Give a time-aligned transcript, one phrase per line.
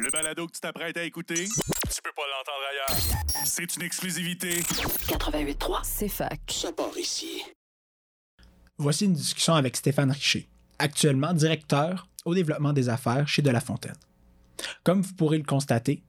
[0.00, 3.44] Le balado que tu t'apprêtes à écouter, tu peux pas l'entendre ailleurs.
[3.44, 4.60] C'est une exclusivité.
[4.60, 6.40] 88.3, C'est fac.
[6.48, 7.42] Ça part ici.
[8.78, 13.60] Voici une discussion avec Stéphane Richer, actuellement directeur au développement des affaires chez De La
[13.60, 13.96] Fontaine.
[14.82, 16.02] Comme vous pourrez le constater,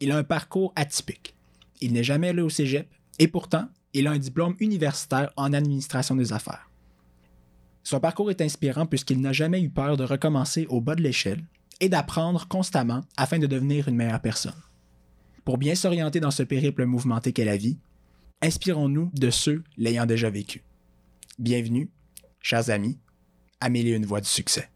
[0.00, 1.34] il a un parcours atypique.
[1.80, 6.16] Il n'est jamais allé au cégep et pourtant, il a un diplôme universitaire en administration
[6.16, 6.68] des affaires.
[7.84, 11.44] Son parcours est inspirant puisqu'il n'a jamais eu peur de recommencer au bas de l'échelle
[11.80, 14.60] et d'apprendre constamment afin de devenir une meilleure personne.
[15.44, 17.78] Pour bien s'orienter dans ce périple mouvementé qu'est la vie,
[18.42, 20.64] inspirons-nous de ceux l'ayant déjà vécu.
[21.38, 21.90] Bienvenue,
[22.40, 22.98] chers amis,
[23.60, 24.70] à et une voix du succès.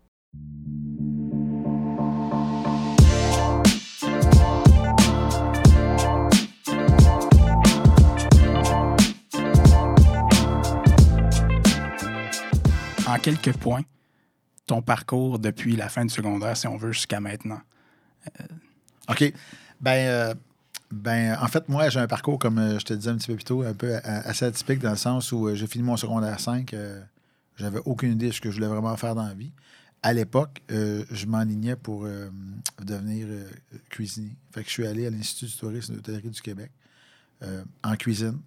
[13.07, 13.83] En quelques points,
[14.73, 17.61] ton parcours depuis la fin du secondaire, si on veut, jusqu'à maintenant?
[19.11, 19.33] OK.
[19.81, 20.35] Ben, euh,
[20.91, 23.35] ben, en fait, moi, j'ai un parcours, comme euh, je te disais un petit peu
[23.35, 25.99] plus tôt, un peu euh, assez atypique dans le sens où euh, j'ai fini mon
[25.99, 26.73] secondaire 5.
[26.73, 27.03] euh,
[27.57, 29.53] J'avais aucune idée de ce que je voulais vraiment faire dans la vie.
[30.03, 32.31] À l'époque, euh, je m'enlignais pour euh,
[32.83, 33.51] devenir euh,
[33.91, 34.35] cuisinier.
[34.53, 36.71] Fait que je suis allé à l'Institut du tourisme et de l'hôtellerie du Québec
[37.43, 38.39] euh, en cuisine.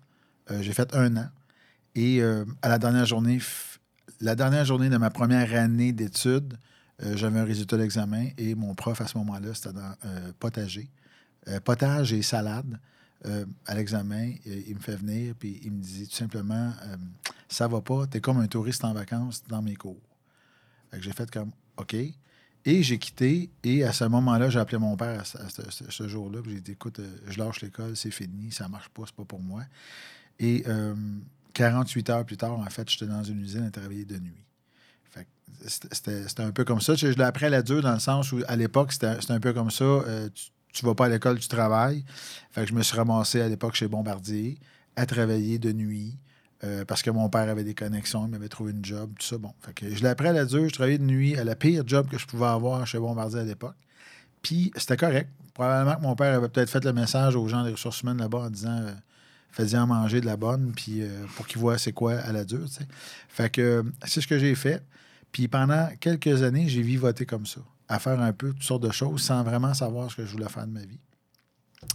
[0.49, 1.29] Euh, j'ai fait un an.
[1.93, 3.39] Et euh, à la dernière journée,
[4.21, 6.57] la dernière journée de ma première année d'études,
[7.03, 10.89] euh, j'avais un résultat d'examen et mon prof à ce moment-là, c'était dans euh, potager.
[11.47, 12.79] Euh, potage et salade.
[13.65, 16.71] À l'examen, il me fait venir puis il me dit tout simplement
[17.49, 19.97] Ça va pas, t'es comme un touriste en vacances dans mes cours.
[20.99, 21.95] J'ai fait comme OK.
[21.95, 23.49] Et j'ai quitté.
[23.63, 26.41] Et à ce moment-là, j'ai appelé mon père à ce, jour-là.
[26.47, 29.63] J'ai dit Écoute, je lâche l'école, c'est fini, ça marche pas, c'est pas pour moi.
[31.55, 34.43] 48 heures plus tard, en fait, j'étais dans une usine à travailler de nuit.
[35.67, 36.93] C'était- un peu comme ça.
[36.95, 39.39] Je, l'ai appris à la dure dans le sens où, à l'époque, c'était c'était un
[39.39, 39.83] peu comme ça.
[39.83, 42.03] euh, tu, tu vas pas à l'école, tu travailles.
[42.51, 44.59] Fait que je me suis ramassé à l'époque chez Bombardier
[44.97, 46.17] à travailler de nuit
[46.65, 49.37] euh, parce que mon père avait des connexions, il m'avait trouvé une job, tout ça.
[49.37, 50.67] Bon, fait que je l'ai appris à la dure.
[50.67, 53.43] Je travaillais de nuit à la pire job que je pouvais avoir chez Bombardier à
[53.43, 53.75] l'époque.
[54.41, 55.29] Puis c'était correct.
[55.53, 58.39] Probablement que mon père avait peut-être fait le message aux gens des ressources humaines là-bas
[58.39, 58.91] en disant euh,
[59.55, 62.67] faites-en manger de la bonne, puis euh, pour qu'ils voient c'est quoi à la dure.
[63.29, 64.85] Fait que euh, c'est ce que j'ai fait.
[65.31, 68.91] Puis pendant quelques années, j'ai vivoté comme ça, à faire un peu toutes sortes de
[68.91, 70.99] choses sans vraiment savoir ce que je voulais faire de ma vie.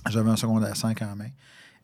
[0.09, 1.29] J'avais un secondaire 5 en main.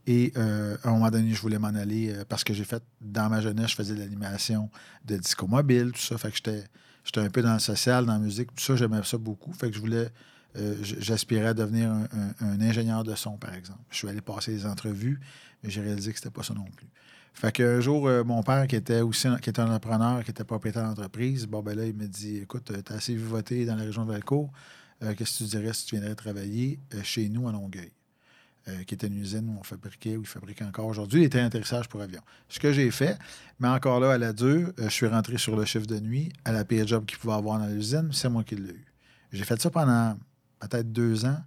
[0.06, 3.28] Et euh, à un moment donné, je voulais m'en aller parce que j'ai fait, dans
[3.28, 4.70] ma jeunesse, je faisais de l'animation
[5.04, 6.16] de disco mobile, tout ça.
[6.16, 6.65] Fait que j'étais,
[7.04, 9.53] j'étais un peu dans le social, dans la musique, tout ça, j'aimais ça beaucoup.
[9.53, 10.09] Fait que je voulais,
[10.56, 13.81] euh, j'aspirais à devenir un, un- un ingénieur de son, par exemple.
[13.91, 15.21] Je suis allé passer des entrevues,
[15.62, 16.87] mais j'ai réalisé que c'était pas ça non plus.
[17.34, 20.45] Fait qu'un jour, euh, mon père, qui était aussi qui était un entrepreneur, qui était
[20.45, 23.84] propriétaire d'entreprise, bon, ben là, il me dit Écoute, tu as assez vivoté dans la
[23.84, 24.50] région de Valcourt,
[25.03, 27.93] euh, qu'est-ce que tu dirais si tu viendrais travailler euh, chez nous à Longueuil?
[28.69, 31.43] Euh, qui était une usine où on fabriquait, où ils fabriquent encore aujourd'hui, les trains
[31.45, 32.22] d'atterrissage pour avions.
[32.49, 33.16] Ce que j'ai fait,
[33.61, 36.33] mais encore là, à la dure, euh, je suis rentré sur le chiffre de nuit,
[36.45, 38.84] à la pire job qu'il pouvait avoir dans l'usine, c'est moi qui l'ai eu.
[39.31, 40.19] J'ai fait ça pendant
[40.61, 41.39] peut-être deux ans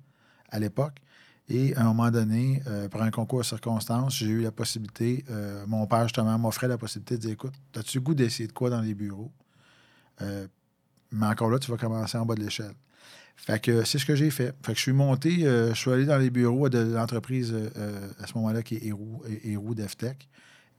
[0.50, 1.00] à l'époque.
[1.50, 5.26] Et à un moment donné, euh, par un concours de circonstances, j'ai eu la possibilité,
[5.32, 8.54] euh, mon père justement m'offrait la possibilité de dire Écoute, as-tu le goût d'essayer de
[8.54, 9.32] quoi dans les bureaux?
[10.22, 10.46] Euh,
[11.12, 12.74] Mais encore là, tu vas commencer en bas de l'échelle.
[13.36, 14.54] Fait que c'est ce que j'ai fait.
[14.64, 17.56] Fait que je suis monté, euh, je suis allé dans les bureaux de l'entreprise
[18.20, 20.28] à ce moment-là qui est Héroux, Héroux DevTech.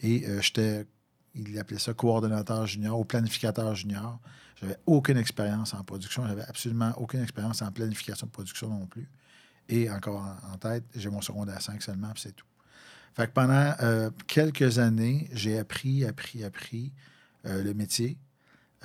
[0.03, 0.87] Et j'étais,
[1.35, 4.21] il appelait ça coordonnateur junior ou planificateur junior.
[4.61, 6.27] J'avais aucune expérience en production.
[6.27, 9.09] J'avais absolument aucune expérience en planification de production non plus.
[9.69, 10.23] Et encore
[10.53, 12.47] en, tête, j'ai mon secondaire 5 seulement, puis c'est tout.
[13.15, 16.93] Fait que pendant euh, quelques années, j'ai appris, appris, appris
[17.47, 18.19] euh, le métier.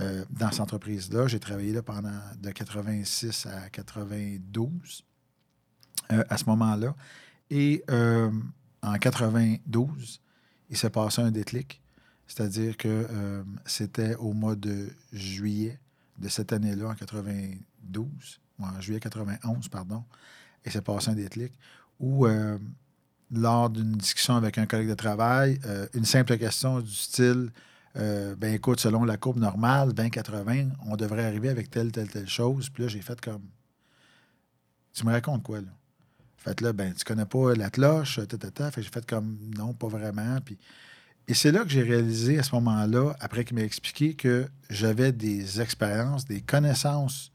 [0.01, 1.27] Euh, dans cette entreprise-là.
[1.27, 5.05] J'ai travaillé là pendant de 86 à 92
[6.11, 6.93] euh, à ce moment-là.
[7.49, 7.81] Et
[8.81, 10.19] en 92,
[10.69, 11.81] il s'est passé un déclic.
[12.27, 15.79] C'est-à-dire que euh, c'était au mois de juillet
[16.17, 18.07] de cette année-là, en 92,
[18.59, 20.03] ou en juillet 91, pardon,
[20.65, 21.53] il s'est passé un déclic
[21.99, 22.57] où, euh,
[23.31, 27.51] lors d'une discussion avec un collègue de travail, euh, une simple question du style
[27.97, 32.69] ben écoute, selon la courbe normale, 20-80, on devrait arriver avec telle, telle, telle chose.
[32.69, 33.43] Puis là, j'ai fait comme.
[34.91, 35.69] Tu me racontes quoi, là?
[36.35, 38.69] Fait là, ben, tu connais pas la cloche, ta, ta, ta.
[38.69, 40.41] Fait j'ai fait comme non, pas vraiment.
[40.41, 40.57] Puis.
[41.27, 45.11] Et c'est là que j'ai réalisé à ce moment-là, après qu'il m'a expliqué que j'avais
[45.11, 47.31] des expériences, des connaissances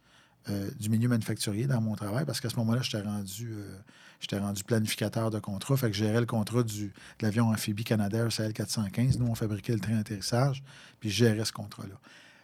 [0.49, 4.63] euh, du milieu manufacturier dans mon travail, parce qu'à ce moment-là, j'étais rendu, euh, rendu
[4.63, 5.77] planificateur de contrat.
[5.77, 6.93] Fait que je gérais le contrat du, de
[7.23, 9.19] l'avion amphibie Canadair CL415.
[9.19, 10.63] Nous, on fabriquait le train d'atterrissage,
[11.01, 12.01] puis je gérais ce contrat-là.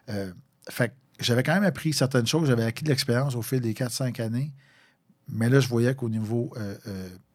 [0.08, 0.32] Euh,
[0.69, 2.49] fait que j'avais quand même appris certaines choses.
[2.49, 4.52] J'avais acquis de l'expérience au fil des 4-5 années.
[5.28, 6.52] mais là, je voyais qu'au niveau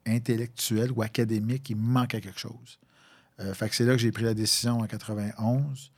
[0.05, 2.79] intellectuel ou académique, il manquait quelque chose.
[3.41, 5.91] Euh, fait que c'est là que j'ai pris la décision en 91.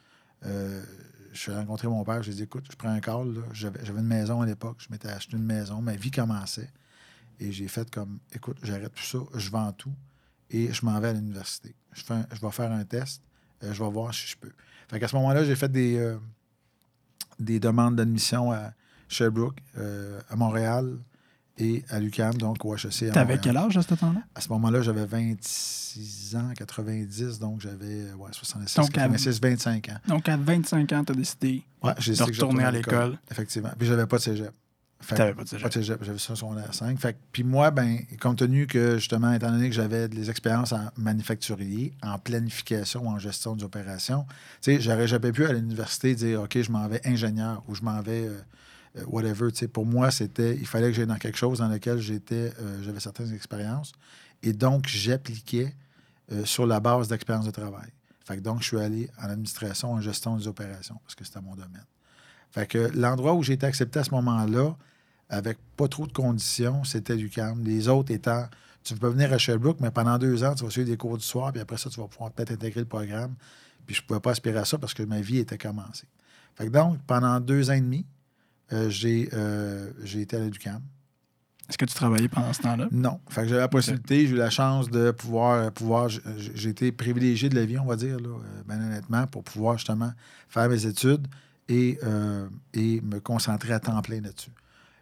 [0.45, 0.83] Euh,
[1.31, 3.35] je suis rencontré mon père, j'ai dit écoute, je prends un call.
[3.53, 6.69] J'avais une maison à l'époque, je m'étais acheté une maison, ma vie commençait.
[7.39, 9.93] Et j'ai fait comme écoute, j'arrête tout ça, je vends tout
[10.51, 11.73] et je m'en vais à l'université.
[11.93, 13.21] Je, je vais faire un test,
[13.63, 14.51] euh, je vais voir si je peux.
[14.87, 16.15] Fait qu'à ce moment-là, j'ai fait des,
[17.39, 18.73] des demandes d'admission à
[19.07, 19.57] Sherbrooke,
[20.29, 20.99] à Montréal
[21.57, 23.11] et à l'UQAM, donc au HEC.
[23.11, 24.21] T'avais quel âge à ce temps-là?
[24.33, 29.89] À ce moment-là, j'avais 26 ans, 90, donc j'avais ouais, 66, Donc, à- 86, 25
[29.89, 29.97] ans.
[30.07, 33.17] Donc, à 25 ans, t'as décidé Ouais, de retourner à l'école.
[33.29, 33.69] Effectivement.
[33.77, 34.51] Puis j'avais pas de cégep.
[35.05, 35.63] T'avais pas de cégep.
[35.63, 36.97] Pas de cégep, j'avais ça sur secondaire 5.
[36.97, 40.87] Fait puis moi, ben, compte tenu que, justement, étant donné que j'avais des expériences en
[40.97, 44.25] manufacturier, en planification, en gestion des opérations,
[44.61, 47.81] tu sais, j'aurais jamais pu à l'université dire, OK, je m'en vais ingénieur ou je
[47.83, 48.39] m'en vais euh,
[48.97, 49.51] euh, whatever.
[49.51, 52.53] Tu sais, pour moi, c'était, il fallait que j'aille dans quelque chose dans lequel j'étais,
[52.59, 53.93] euh, j'avais certaines expériences.
[54.41, 55.73] Et donc, j'appliquais
[56.31, 57.89] euh, sur la base d'expérience de travail.
[58.25, 61.41] Fait que donc, je suis allé en administration, en gestion des opérations, parce que c'était
[61.41, 61.85] mon domaine.
[62.51, 64.75] Fait que l'endroit où j'ai été accepté à ce moment-là,
[65.29, 67.63] avec pas trop de conditions, c'était l'UQAM.
[67.63, 68.47] Les autres étant,
[68.83, 71.23] tu peux venir à Sherbrooke, mais pendant deux ans, tu vas suivre des cours du
[71.23, 73.33] soir, puis après ça, tu vas pouvoir peut-être intégrer le programme.
[73.85, 76.07] Puis je ne pouvais pas aspirer à ça parce que ma vie était commencée.
[76.55, 78.05] Fait que donc, pendant deux ans et demi,
[78.89, 80.81] j'ai euh, j'ai été à l'UQAM.
[81.69, 82.87] Est-ce que tu travaillais pendant ce temps-là?
[82.91, 83.19] Non.
[83.29, 85.51] Fait que j'avais la possibilité, j'ai eu la chance de pouvoir.
[85.53, 89.25] euh, pouvoir j'ai été privilégié de la vie, on va dire, là, euh, ben honnêtement,
[89.27, 90.11] pour pouvoir justement
[90.49, 91.25] faire mes études
[91.69, 94.51] et, euh, et me concentrer à temps plein là-dessus.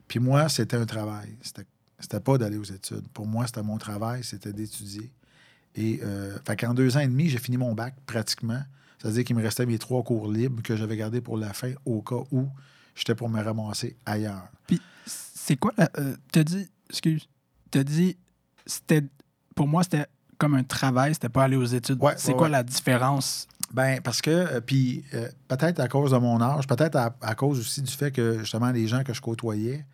[0.07, 1.29] Puis moi, c'était un travail.
[1.41, 1.65] C'était,
[1.99, 3.07] c'était pas d'aller aux études.
[3.13, 5.11] Pour moi, c'était mon travail, c'était d'étudier.
[5.75, 8.61] Et euh, fait qu'en deux ans et demi, j'ai fini mon bac pratiquement.
[8.99, 12.01] C'est-à-dire qu'il me restait mes trois cours libres que j'avais gardés pour la fin au
[12.01, 12.47] cas où
[12.95, 14.47] j'étais pour me ramasser ailleurs.
[14.67, 15.89] Puis, c'est quoi la.
[15.97, 16.69] euh, t'as dit.
[16.89, 17.27] Excuse.
[17.69, 18.17] T'as dit.
[18.65, 19.03] C'était.
[19.55, 20.05] Pour moi, c'était
[20.37, 22.01] comme un travail, c'était pas aller aux études.
[22.01, 22.51] Ouais, c'est ouais, quoi ouais.
[22.51, 23.47] la différence?
[23.73, 27.35] Ben, parce que, euh, puis euh, peut-être à cause de mon âge, peut-être à, à
[27.35, 29.85] cause aussi du fait que, justement, les gens que je côtoyais,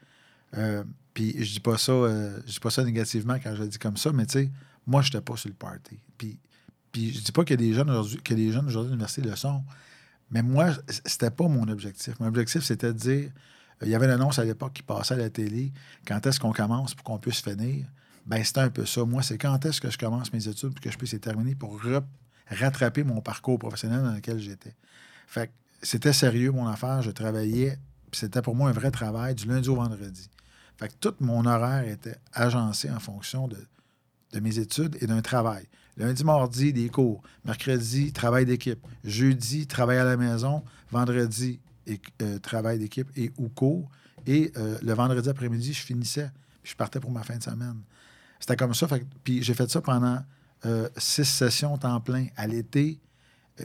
[1.13, 1.94] puis je dis pas ça,
[2.45, 4.51] je dis pas ça négativement quand je le dis comme ça, mais tu sais,
[4.85, 5.99] moi, j'étais pas sur le party.
[6.17, 6.39] Puis,
[6.91, 9.63] puis je dis pas que des jeunes aujourd'hui, que les jeunes aujourd'hui l'université le sont,
[10.29, 10.71] mais moi,
[11.06, 12.19] c'était pas mon objectif.
[12.19, 13.31] Mon objectif, c'était de dire,
[13.81, 15.71] euh, il y avait l'annonce à l'époque qui passait à la télé,
[16.06, 17.85] quand est-ce qu'on commence pour qu'on puisse finir?
[18.25, 19.06] Ben, c'était un peu ça.
[19.06, 21.56] Moi, c'est quand est-ce que je commence mes études pour que je puisse les terminer
[21.56, 21.79] pour
[22.50, 24.75] rattraper mon parcours professionnel dans lequel j'étais.
[25.27, 25.51] Fait
[25.81, 27.01] c'était sérieux, mon affaire.
[27.01, 27.77] Je travaillais,
[28.12, 30.30] c'était pour moi un vrai travail du lundi au vendredi.
[30.77, 33.57] Fait que tout mon horaire était agencé en fonction de,
[34.33, 35.68] de mes études et d'un travail.
[35.97, 37.21] Lundi, mardi, des cours.
[37.44, 38.79] Mercredi, travail d'équipe.
[39.03, 40.63] Jeudi, travail à la maison.
[40.91, 41.59] Vendredi,
[42.21, 43.89] euh, travail d'équipe et ou cours.
[44.27, 46.29] Et euh, le vendredi après-midi, je finissais.
[46.61, 47.81] Puis je partais pour ma fin de semaine.
[48.39, 48.88] C'était comme ça.
[49.23, 50.19] Puis j'ai fait ça pendant
[50.65, 52.27] euh, six sessions temps plein.
[52.35, 52.99] À l'été,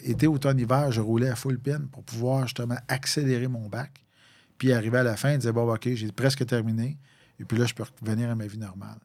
[0.02, 4.02] été, automne, hiver, je roulais à full pin pour pouvoir justement accélérer mon bac.
[4.56, 6.96] Puis arriver à la fin, dire bon, OK, j'ai presque terminé.
[7.38, 8.99] Et puis là, je peux revenir à ma vie normale.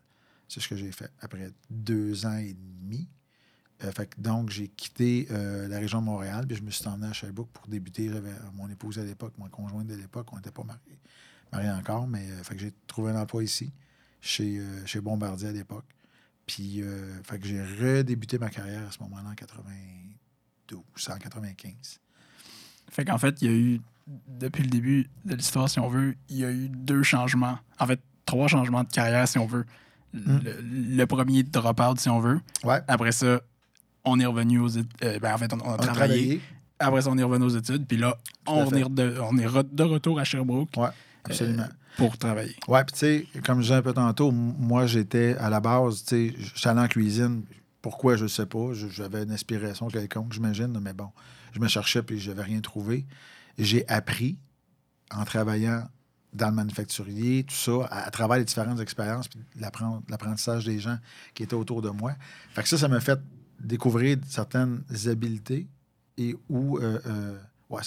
[0.47, 3.09] C'est ce que j'ai fait après deux ans et demi.
[3.83, 6.87] Euh, fait que donc, j'ai quitté euh, la région de Montréal, puis je me suis
[6.87, 8.09] emmené à Sherbrooke pour débuter.
[8.09, 10.99] J'avais euh, mon épouse à l'époque, mon conjoint de l'époque, on n'était pas mariés,
[11.51, 13.71] mariés encore, mais euh, fait que j'ai trouvé un emploi ici,
[14.21, 15.85] chez, chez Bombardier à l'époque.
[16.45, 16.81] Puis,
[17.23, 21.99] fait que j'ai redébuté ma carrière à ce moment-là en 92, en 95.
[22.89, 26.15] Fait qu'en fait, il y a eu, depuis le début de l'histoire, si on veut,
[26.29, 27.59] il y a eu deux changements.
[27.79, 29.65] En fait, trois changements de carrière, si on veut.
[30.13, 32.39] Le, le premier drop-out, si on veut.
[32.63, 32.79] Ouais.
[32.87, 33.41] Après ça,
[34.07, 34.87] on est revenu aux études.
[35.21, 35.93] ben, en fait, on, on a On travaillé.
[35.93, 36.41] travaillé.
[36.79, 37.85] Après ça, on est revenu aux études.
[37.87, 40.89] Puis là, on, est de, on est re- de retour à Sherbrooke Ouais,
[41.23, 41.63] absolument.
[41.63, 42.55] euh, pour travailler.
[42.67, 46.03] Ouais, puis tu sais, comme je disais un peu tantôt, moi, j'étais à la base,
[46.05, 47.43] tu sais, allé en cuisine.
[47.81, 48.73] Pourquoi, je ne sais pas.
[48.73, 51.09] J'avais une inspiration quelconque, j'imagine, mais bon,
[51.53, 53.05] je me cherchais puis je n'avais rien trouvé.
[53.57, 54.37] J'ai appris
[55.11, 55.83] en travaillant
[56.33, 60.77] dans le manufacturier, tout ça, à, à travers les différentes expériences, puis l'appren- l'apprentissage des
[60.79, 60.97] gens
[61.33, 62.11] qui étaient autour de moi.
[62.53, 63.19] Fait que ça, ça m'a fait
[63.59, 65.67] découvrir certaines habiletés
[66.17, 67.81] et où, euh, euh, ouais,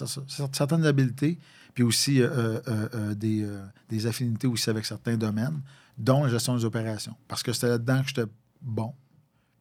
[0.50, 1.38] certaines habiletés,
[1.74, 3.48] puis aussi euh, des,
[3.88, 5.60] des affinités aussi avec certains domaines,
[5.98, 7.16] dont la gestion des opérations.
[7.28, 8.26] Parce que c'était là-dedans que j'étais
[8.60, 8.94] bon,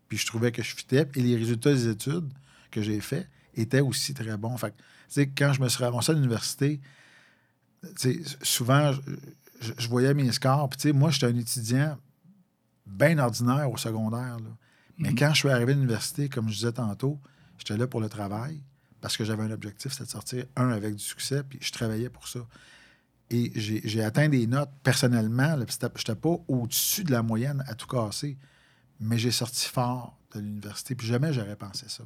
[0.08, 2.32] puis je trouvais que je fitais, et les résultats des études
[2.72, 4.58] que j'ai fait étaient aussi très bons.
[4.58, 6.80] Fait que, quand je me suis ramassé à l'université,
[8.44, 8.92] souvent,
[9.62, 11.98] je, je- voyais mes scores, puis moi, j'étais un étudiant
[12.86, 14.50] bien ordinaire au secondaire, là.
[15.00, 17.20] Mais quand je suis arrivé à l'université, comme je disais tantôt,
[17.58, 18.62] j'étais là pour le travail
[19.02, 22.10] parce que j'avais un objectif, c'était de sortir, un, avec du succès, puis je travaillais
[22.10, 22.42] pour ça.
[23.32, 25.56] Et j'ai atteint des notes personnellement.
[25.56, 28.38] Je n'étais pas au-dessus de la moyenne à tout casser,
[29.00, 30.96] mais j'ai sorti fort de l'université.
[30.96, 32.04] Puis jamais j'aurais pensé ça.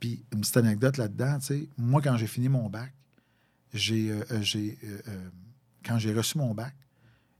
[0.00, 2.92] Puis une petite anecdote là-dedans, tu sais, moi, quand j'ai fini mon bac,
[3.72, 4.42] j'ai, euh, euh,
[5.08, 5.30] euh,
[5.84, 6.74] quand j'ai reçu mon bac,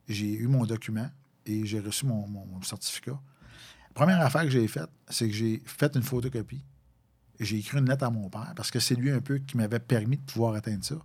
[0.09, 1.11] j'ai eu mon document
[1.45, 3.21] et j'ai reçu mon certificat.
[3.89, 6.65] La première affaire que j'ai faite, c'est que j'ai fait une photocopie.
[7.41, 9.79] J'ai écrit une lettre à mon père parce que c'est lui un peu qui m'avait
[9.79, 10.97] permis de pouvoir atteindre ça.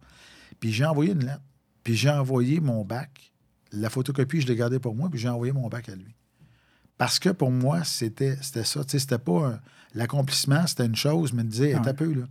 [0.60, 1.42] Puis j'ai envoyé une lettre.
[1.84, 3.32] Puis j'ai envoyé mon bac.
[3.72, 6.16] La photocopie, je l'ai gardée pour moi, puis j'ai envoyé mon bac à lui.
[6.98, 8.84] Parce que pour moi, c'était c'était ça.
[8.84, 9.60] Tu sais, c'était pas
[9.94, 11.88] l'accomplissement, c'était une chose, mais me disait, Ouais.
[11.88, 12.26] un peu, là.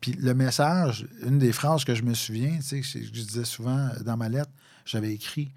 [0.00, 3.44] Puis le message, une des phrases que je me souviens, tu sais, que je disais
[3.44, 4.50] souvent dans ma lettre,
[4.84, 5.52] j'avais écrit,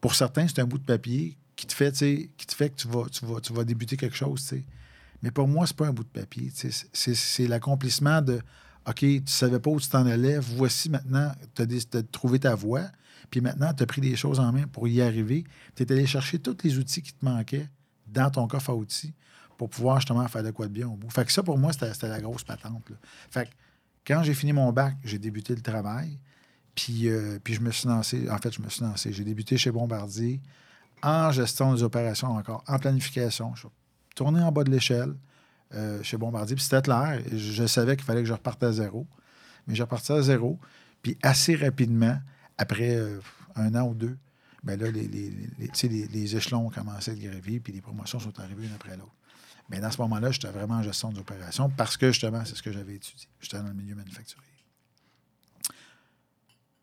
[0.00, 1.92] pour certains, c'est un bout de papier qui te fait,
[2.36, 4.54] qui te fait que tu vas, tu vas, tu vas débuter quelque chose.
[5.22, 6.52] Mais pour moi, c'est pas un bout de papier.
[6.54, 8.40] C'est- l'accomplissement de
[8.86, 12.84] OK, tu savais pas où tu t'en allais, voici maintenant, tu as, trouvé ta voie,
[13.30, 15.42] puis maintenant, tu as pris des choses en main pour y arriver.
[15.74, 17.68] Tu es allé chercher tous les outils qui te manquaient
[18.06, 19.12] dans ton coffre à outils
[19.58, 21.10] pour pouvoir justement faire de quoi de bien au bout.
[21.10, 22.84] Fait que ça, pour moi, c'était la grosse patente.
[23.30, 23.50] Fait que
[24.06, 26.20] quand j'ai fini mon bac, j'ai débuté le travail,
[26.76, 29.12] puis, euh, puis je me suis lancé, en fait, je me suis lancé.
[29.12, 30.40] J'ai débuté chez Bombardier
[31.02, 33.54] en gestion des opérations encore, en planification.
[33.54, 33.68] Je suis
[34.14, 35.14] tourné en bas de l'échelle
[35.74, 37.20] euh, chez Bombardier, puis c'était clair.
[37.30, 39.06] Je, je savais qu'il fallait que je reparte à zéro.
[39.66, 40.58] Mais j'ai reparti à zéro.
[41.02, 42.18] Puis assez rapidement,
[42.58, 43.20] après euh,
[43.56, 44.16] un an ou deux,
[44.62, 45.30] ben là, les, les,
[46.08, 49.12] les- échelons ont commencé à gravés, puis les promotions sont arrivées une après l'autre.
[49.68, 52.62] Mais dans ce moment-là, j'étais vraiment en gestion des opérations parce que justement, c'est ce
[52.62, 53.28] que j'avais étudié.
[53.40, 54.46] J'étais dans le milieu manufacturier.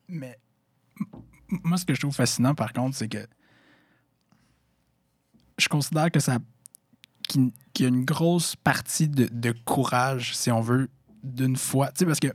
[0.08, 0.38] Mais
[1.63, 3.25] moi, ce que je trouve fascinant, par contre, c'est que
[5.63, 6.38] je considère que ça
[7.27, 10.89] qu'il y a une grosse partie de, de courage, si on veut,
[11.24, 11.88] d'une fois.
[11.88, 12.27] Tu sais, parce que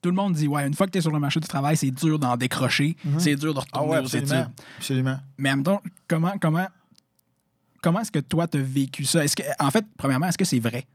[0.00, 1.76] tout le monde dit, ouais, une fois que tu es sur le marché du travail,
[1.76, 4.20] c'est dur d'en décrocher, c'est dur de retourner aux études.
[4.22, 4.52] absolument.
[4.78, 5.18] Absolument.
[5.38, 6.68] Mais en même temps, comment, comment,
[7.82, 9.24] comment est-ce que toi, tu as vécu ça?
[9.24, 10.86] Est-ce que, en fait, premièrement, est-ce que c'est vrai?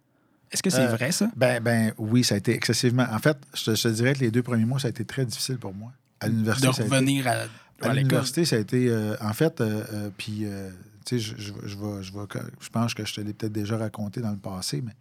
[0.52, 1.30] Est-ce que c'est Euh, vrai, ça?
[1.36, 3.06] Ben, ben oui, ça a été excessivement.
[3.12, 5.06] En fait, je te, je te dirais que les deux premiers mois, ça a été
[5.06, 5.92] très difficile pour moi.
[6.22, 7.96] À l'université, De ça a été- revenir à, À à l'école.
[7.98, 8.88] l'université, ça a été.
[8.90, 10.72] euh, en fait, euh, euh, puis, euh,
[11.18, 14.82] je, je, je, je, pense que je te l'ai peut-être déjà raconté dans le passé,
[14.82, 14.96] mais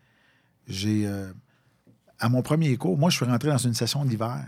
[0.67, 1.07] j'ai.
[1.07, 1.31] euh,
[2.21, 4.45] à mon premier cours, moi, je suis rentré dans une session d'hiver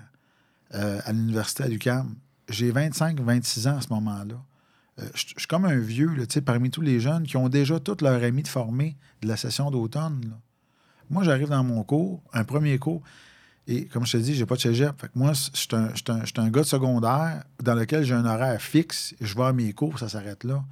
[0.75, 2.15] euh, à l'université à l'UQAM.
[2.49, 4.35] J'ai 25, 26 ans à ce moment-là.
[4.99, 7.99] Euh, je suis comme un vieux, là, parmi tous les jeunes qui ont déjà tous
[8.03, 10.37] leurs amis de formés de la session d'automne.
[11.11, 13.03] Moi, j'arrive dans mon cours, un premier cours,
[13.69, 15.01] et comme je te dis, j'ai pas de cégep.
[15.01, 18.25] Fait que moi, je suis un, un- un gars de secondaire dans lequel j'ai un
[18.25, 19.15] horaire fixe.
[19.21, 20.65] Je vais à mes cours, ça s'arrête là.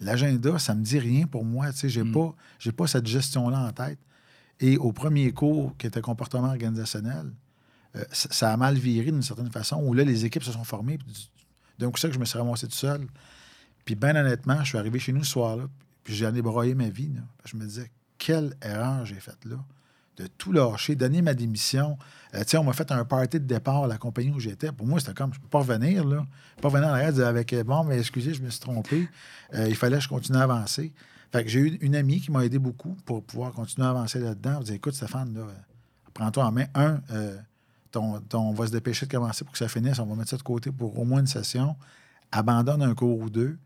[0.00, 1.70] L'agenda, ça me dit rien pour moi.
[1.72, 3.98] Tu sais, j'ai pas, j'ai pas cette gestion-là en tête.
[4.58, 7.32] Et au premier cours, qui était comportement organisationnel,
[7.96, 10.64] euh, ça, ça a mal viré d'une certaine façon, où là, les équipes se sont
[10.64, 10.98] formées.
[11.78, 13.06] D'un coup, ça que je me suis ramassé tout seul.
[13.84, 15.64] Puis, bien honnêtement, je suis arrivé chez nous ce soir-là,
[16.04, 17.12] puis j'en ai broyé ma vie.
[17.14, 17.22] là.
[17.44, 19.56] Je me disais, quelle erreur j'ai faite là.
[20.16, 21.96] De tout lâcher, donner ma démission.
[22.34, 24.70] Euh, on m'a fait un party de départ à la compagnie où j'étais.
[24.70, 26.26] Pour moi, c'était comme, je peux pas revenir, là.
[26.50, 29.08] Je peux pas revenir en arrière avec, euh, bon, mais excusez, je me suis trompé.
[29.54, 30.92] Euh, il fallait que je continue à avancer.
[31.32, 34.18] Fait que j'ai eu une amie qui m'a aidé beaucoup pour pouvoir continuer à avancer
[34.18, 34.56] là-dedans.
[34.58, 35.52] Elle dit, écoute, Stéphane, là, euh,
[36.12, 36.66] prends-toi en main.
[36.74, 37.00] Un,
[37.90, 39.98] ton, ton- on va se dépêcher de commencer pour que ça finisse.
[40.00, 41.76] On va mettre ça de côté pour au moins une session.
[42.32, 43.58] Abandonne un cours ou deux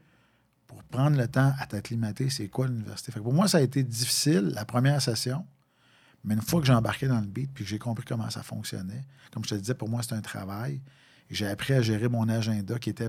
[0.67, 2.31] pour prendre le temps à t'acclimater.
[2.31, 3.13] C'est quoi l'université?
[3.13, 5.45] Fait que pour moi, ça a été difficile, la première session.
[6.25, 8.43] Mais une fois que j'ai embarqué dans le beat puis que j'ai compris comment ça
[8.43, 10.81] fonctionnait, comme je te disais, pour moi, c'est un travail.
[11.31, 13.09] J'ai appris à gérer mon agenda qui était,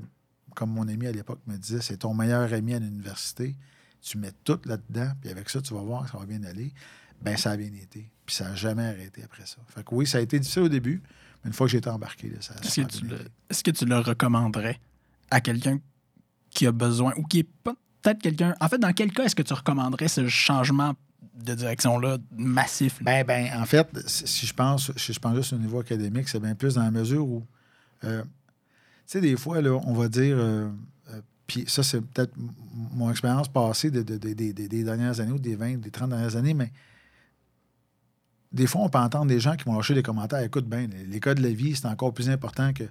[0.56, 3.56] comme mon ami à l'époque me disait, c'est ton meilleur ami à l'université.
[4.02, 6.74] Tu mets tout là-dedans, puis avec ça, tu vas voir que ça va bien aller.
[7.22, 8.12] Ben ça a bien été.
[8.26, 9.58] Puis ça n'a jamais arrêté après ça.
[9.68, 11.02] Fait que oui, ça a été difficile au début,
[11.44, 13.20] mais une fois que j'ai été embarqué, là, ça a Est-ce que, tu le,
[13.50, 14.80] est-ce que tu le recommanderais
[15.32, 15.80] à quelqu'un
[16.50, 18.56] qui a besoin ou qui est pas peut-être quelqu'un.
[18.60, 20.94] En fait, dans quel cas est-ce que tu recommanderais ce changement
[21.34, 23.02] de direction-là massif?
[23.04, 26.40] Ben, ben, en fait, si je pense, si je pense juste au niveau académique, c'est
[26.40, 27.46] bien plus dans la mesure où,
[28.04, 28.30] euh, tu
[29.08, 30.70] sais, des fois, là, on va dire, euh,
[31.12, 32.34] euh, puis ça, c'est peut-être
[32.94, 36.36] mon expérience passée de- de- de- des- dernières années ou des 20, des 30 dernières
[36.36, 36.72] années, mais
[38.52, 40.40] des fois, on peut entendre des gens qui vont lâcher des commentaires.
[40.42, 42.86] Écoute, ben, les, les cas de la vie, c'est encore plus important que.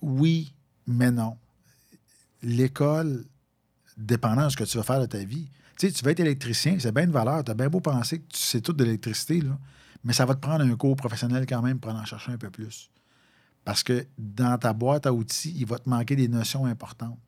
[0.00, 0.54] Oui,
[0.86, 1.36] mais non.
[2.42, 3.24] L'école,
[3.96, 5.48] dépendant de ce que tu vas faire de ta vie,
[5.88, 7.44] tu vas être électricien, c'est bien de valeur.
[7.44, 9.42] Tu as bien beau penser que tu sais tout de l'électricité,
[10.04, 12.50] mais ça va te prendre un cours professionnel quand même pour en chercher un peu
[12.50, 12.90] plus.
[13.64, 17.18] Parce que dans ta boîte à outils, il va te manquer des notions importantes.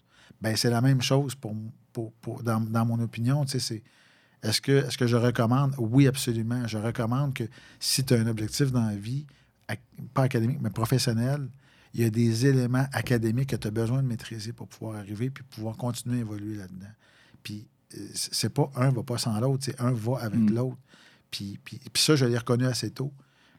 [0.41, 1.55] Ben, c'est la même chose pour,
[2.43, 3.45] dans, mon opinion.
[3.47, 3.83] c'est
[4.43, 5.75] est-ce que, est que je recommande?
[5.79, 6.67] Oui, absolument.
[6.67, 7.45] Je recommande que
[7.79, 9.25] si tu as un objectif dans la vie,
[10.15, 11.49] pas académique, mais professionnel,
[11.95, 15.31] il y a des éléments académiques que tu as besoin de maîtriser pour pouvoir arriver
[15.31, 16.91] puis pouvoir continuer à évoluer là-dedans.
[17.43, 17.69] Puis
[18.15, 20.55] c'est pas un va pas sans l'autre, c'est un va avec Mm.
[20.55, 20.79] l'autre.
[21.31, 23.13] Puis, puis, puis ça, je l'ai reconnu assez tôt.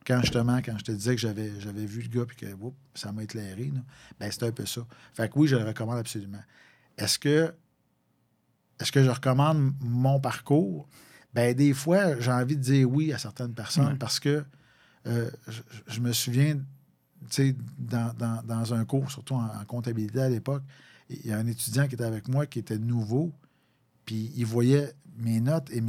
[0.05, 2.75] Quand justement, quand je te disais que j'avais, j'avais vu le gars puis que oups,
[2.93, 3.71] ça m'a éclairé,
[4.19, 4.85] ben c'était un peu ça.
[5.13, 6.41] Fait que oui, je le recommande absolument.
[6.97, 7.53] Est-ce que
[8.79, 10.87] est-ce que je recommande mon parcours?
[11.33, 14.43] Ben des fois, j'ai envie de dire oui à certaines personnes parce que
[15.07, 16.63] euh, je, je me souviens, tu
[17.29, 20.63] sais, dans, dans- dans un cours, surtout en, en comptabilité à l'époque,
[21.09, 23.33] il y a un étudiant qui était avec moi qui était nouveau,
[24.05, 25.81] puis il voyait mes notes et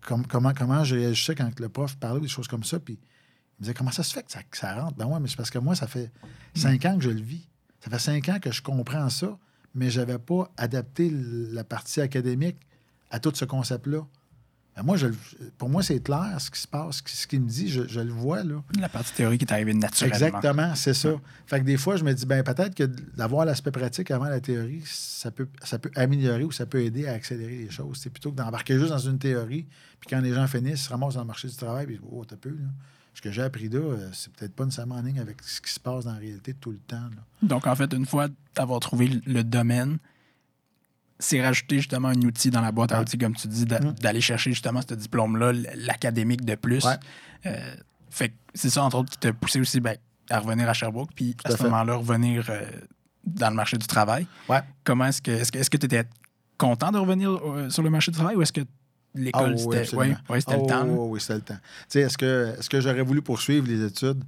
[0.00, 3.64] comment, comment je réagissais quand le prof parlait des choses comme ça, puis il me
[3.64, 4.96] disait comment ça se fait que ça, que ça rentre?
[4.96, 6.10] Ben ouais, mais c'est parce que moi, ça fait
[6.54, 7.48] cinq ans que je le vis.
[7.80, 9.38] Ça fait cinq ans que je comprends ça,
[9.74, 12.56] mais je n'avais pas adapté la partie académique
[13.10, 14.06] à tout ce concept-là.
[14.74, 15.08] Ben moi, je,
[15.58, 17.86] pour moi, c'est clair ce qui se passe, ce qui- ce qu'il me dit, je,
[17.86, 18.42] je le vois.
[18.42, 18.62] Là.
[18.80, 20.14] La partie théorique est arrivée naturellement.
[20.16, 21.10] Exactement, c'est ça.
[21.46, 24.40] Fait que des fois, je me dis, ben peut-être que d'avoir l'aspect pratique avant la
[24.40, 27.98] théorie, ça peut, ça peut améliorer ou ça peut aider à accélérer les choses.
[28.02, 29.66] C'est plutôt que d'embarquer juste dans une théorie,
[30.00, 32.24] puis quand les gens finissent, ils se ramassent dans le marché du travail, puis oh,
[32.24, 32.68] t'as peu, là.
[33.14, 35.70] Ce que j'ai appris là, euh, c'est peut-être pas nécessairement en ligne avec ce qui
[35.70, 36.96] se passe dans la réalité tout le temps.
[36.96, 37.22] là.
[37.42, 39.98] Donc, en fait, une fois d'avoir trouvé le domaine,
[41.22, 43.92] c'est rajouter justement un outil dans la boîte à outils, comme tu dis, Mm.
[44.00, 46.84] d'aller chercher justement ce diplôme-là, l'académique de plus.
[46.84, 46.96] Ouais.
[47.46, 47.74] Euh,
[48.10, 49.96] fait que c'est ça, entre autres, qui t'a poussé aussi ben,
[50.30, 52.62] à revenir à Sherbrooke, puis à à ce moment-là, revenir euh,
[53.24, 54.26] dans le marché du travail.
[54.48, 54.60] Ouais.
[54.84, 56.04] Comment est-ce que est-ce que est-ce que tu étais
[56.58, 58.62] content de revenir euh, sur le marché du travail ou est-ce que
[59.14, 60.16] l'école, Ah oui, c'était absolument.
[60.28, 60.84] ouais, ouais, Ah le oui, temps?
[60.84, 60.92] là?
[60.92, 61.54] oui, oui, c'était le temps.
[61.54, 64.22] Tu sais, est-ce que, est-ce que j'aurais voulu poursuivre les études?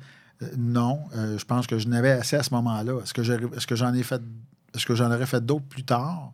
[0.57, 1.05] Non.
[1.15, 3.01] Je pense que je n'avais assez à ce moment-là.
[3.03, 4.21] Est-ce que, j'aurais- est-ce que j'en ai fait
[4.75, 6.33] est-ce que j'en aurais fait d'autres plus tard?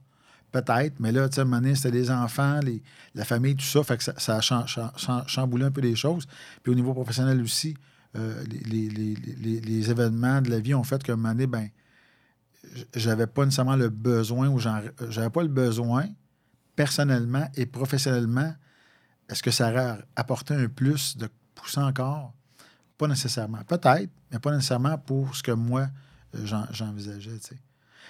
[0.52, 2.82] Peut-être, mais là, tu sais, à un moment donné, c'était les enfants, les-
[3.14, 5.94] la famille, tout ça, fait que ça, a cham- cham- cham- chamboulé un peu les
[5.94, 6.26] choses.
[6.62, 7.76] Puis au niveau professionnel aussi,
[8.16, 9.14] euh, les, les-
[9.60, 11.68] les- événements de la vie ont fait qu'à un moment donné, ben,
[12.94, 16.06] j'avais pas nécessairement le besoin ou j'avais pas le besoin
[16.76, 18.52] personnellement et professionnellement.
[19.28, 22.34] Est-ce que ça aurait apporté un plus de pousser encore?
[22.98, 23.62] Pas nécessairement.
[23.64, 25.88] Peut-être, mais pas nécessairement pour ce que moi,
[26.34, 27.38] euh, j'en- j'envisageais.
[27.38, 27.60] tu sais.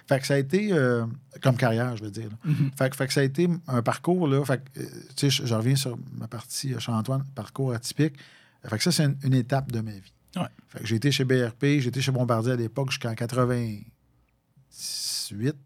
[0.08, 1.04] Fait que ça a été, euh,
[1.42, 2.28] comme carrière, je veux dire.
[2.44, 2.70] Mhm.
[2.76, 4.44] Fait, que- fait que ça a été un parcours, là.
[4.44, 4.84] Fait que, euh,
[5.16, 8.14] tu sais, je, reviens sur ma partie euh, chez Antoine, parcours atypique.
[8.64, 10.12] Fait que ça, c'est une, une étape de ma vie.
[10.36, 10.42] Ouais.
[10.68, 15.56] Fait que j'ai été chez BRP, j'ai été chez Bombardier à l'époque jusqu'en 88.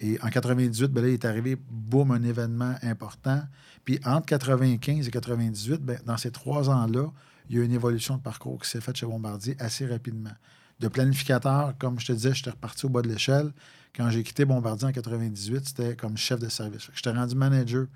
[0.00, 3.42] Et en 98, ben là, il est arrivé, boum, un événement important.
[3.84, 7.10] Puis entre 95 et 98, ben, dans ces trois ans-là,
[7.48, 10.30] il y a eu une évolution de parcours qui s'est faite chez Bombardier assez rapidement.
[10.80, 13.52] De planificateur, comme je te disais, j'étais reparti au bas de l'échelle.
[13.96, 16.88] Quand j'ai quitté Bombardier en 98, c'était comme chef de service.
[16.94, 17.86] J'étais rendu manager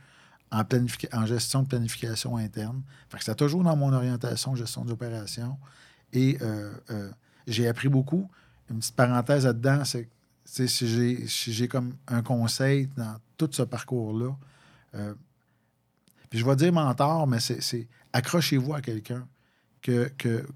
[0.50, 2.82] en, gestion de planification interne.
[3.08, 5.58] Fait que c'était toujours dans mon orientation, gestion d'opération.
[6.12, 7.10] Et euh, euh,
[7.46, 8.28] j'ai appris beaucoup.
[8.70, 10.08] Une petite parenthèse là-dedans, c'est
[10.44, 14.36] si j'ai si j'ai comme un conseil dans tout ce parcours-là,
[14.94, 15.14] euh,
[16.28, 19.26] puis je vais dire mentor, mais c'est accrochez-vous à quelqu'un
[19.82, 20.46] que,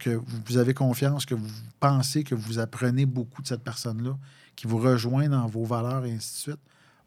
[0.47, 1.49] vous avez confiance, que vous
[1.81, 4.17] pensez que vous apprenez beaucoup de cette personne-là,
[4.55, 6.61] qui vous rejoint dans vos valeurs et ainsi de suite.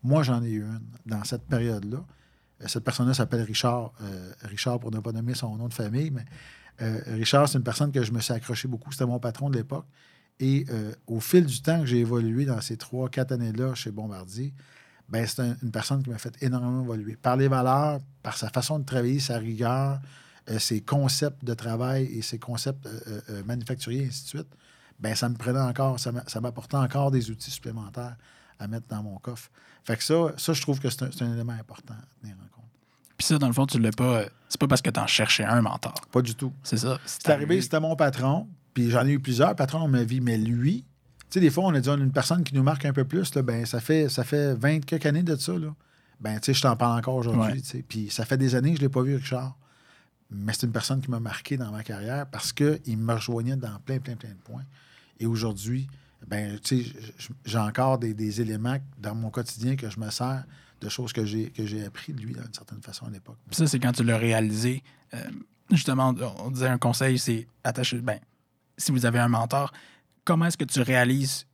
[0.04, 1.98] Moi, j'en ai eu une dans cette période-là.
[2.62, 3.92] Euh, Cette personne-là s'appelle Richard.
[4.02, 6.26] Euh, Richard, pour ne pas nommer son nom de famille, mais
[6.82, 8.92] euh, Richard, c'est une personne que je me suis accroché beaucoup.
[8.92, 9.86] C'était mon patron de l'époque.
[10.42, 10.66] Et
[11.06, 14.54] au fil du temps que j'ai évolué dans ces trois, quatre années-là chez Bombardier,
[15.10, 17.18] ben, c'est un- une personne qui m'a fait énormément évoluer.
[17.18, 20.00] Par les valeurs, par sa façon de travailler, sa rigueur,
[20.50, 24.48] euh, ses concepts de travail et ses concepts euh, euh, manufacturiers, et ainsi de suite,
[25.00, 28.16] ben, ça me prenait encore, ça m'a- ça m'apportait encore des outils supplémentaires
[28.60, 29.50] à mettre dans mon coffre.
[29.86, 32.66] Fait que ça, ça je trouve que c'est un, élément important à tenir en compte.
[33.18, 34.24] Puis ça, dans le fond, tu l'as pas.
[34.50, 35.94] C'est pas parce que tu en cherchais un mentor.
[36.12, 36.52] Pas du tout.
[36.64, 37.00] C'est ça.
[37.06, 40.38] C'est arrivé, c'était mon patron, puis j'en ai eu plusieurs patrons dans ma vie, mais
[40.38, 40.84] lui,
[41.30, 42.94] tu sais, des fois, on a dit, on a une personne qui nous marque un
[42.94, 45.74] peu plus, là, ben, ça fait, ça fait 20 quelques années de ça, là.
[46.20, 47.62] Ben, tu sais, je t'en parle encore aujourd'hui, Ouais.
[47.62, 47.86] tu sais.
[47.88, 49.56] Puis ça fait des années que je ne l'ai pas vu, Richard.
[50.32, 53.80] Mais c'est une personne qui m'a marqué dans ma carrière parce qu'il me rejoignait dans
[53.80, 54.64] plein, plein, plein de points.
[55.20, 55.88] Et aujourd'hui,
[56.28, 56.60] ben,
[57.46, 60.44] j'ai encore des, éléments dans mon quotidien que je me sers
[60.82, 63.38] de choses que j'ai, que j'ai appris de lui, d'une certaine façon, à l'époque.
[63.52, 64.84] Ça, c'est quand tu l'as réalisé.
[65.14, 65.18] Euh,
[65.72, 68.00] justement, on- on disait un conseil, c'est attacher.
[68.00, 68.20] Ben,
[68.78, 69.74] si vous avez un mentor,
[70.24, 71.46] comment est-ce que tu réalises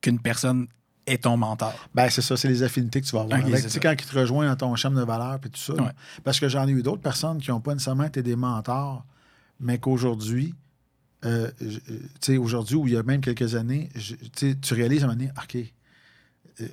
[0.00, 0.66] qu'une personne
[1.12, 1.74] est ton mentor?
[1.94, 3.38] Ben, c'est ça, c'est les affinités que tu vas avoir.
[3.40, 3.82] Ok, avec.
[3.82, 5.74] quand il te rejoint dans ton champ de valeurs et tout ça.
[5.74, 5.90] Ouais.
[6.24, 9.04] Parce que j'en ai eu d'autres personnes qui n'ont pas nécessairement été des mentors,
[9.60, 10.54] mais qu'aujourd'hui,
[11.24, 14.14] euh, euh, tu sais, aujourd'hui, ou il y a même quelques années, je-
[14.54, 15.56] tu réalises à un moment donné, OK,
[16.60, 16.66] euh,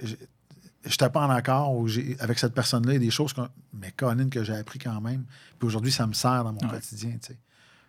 [0.86, 1.72] je pas en accord
[2.20, 5.02] avec cette personne-là, il y a des choses, qu'on- mais Colin, que j'ai appris quand
[5.02, 5.24] même.
[5.58, 6.68] Puis aujourd'hui, ça me sert dans mon Ouais.
[6.76, 7.18] quotidien.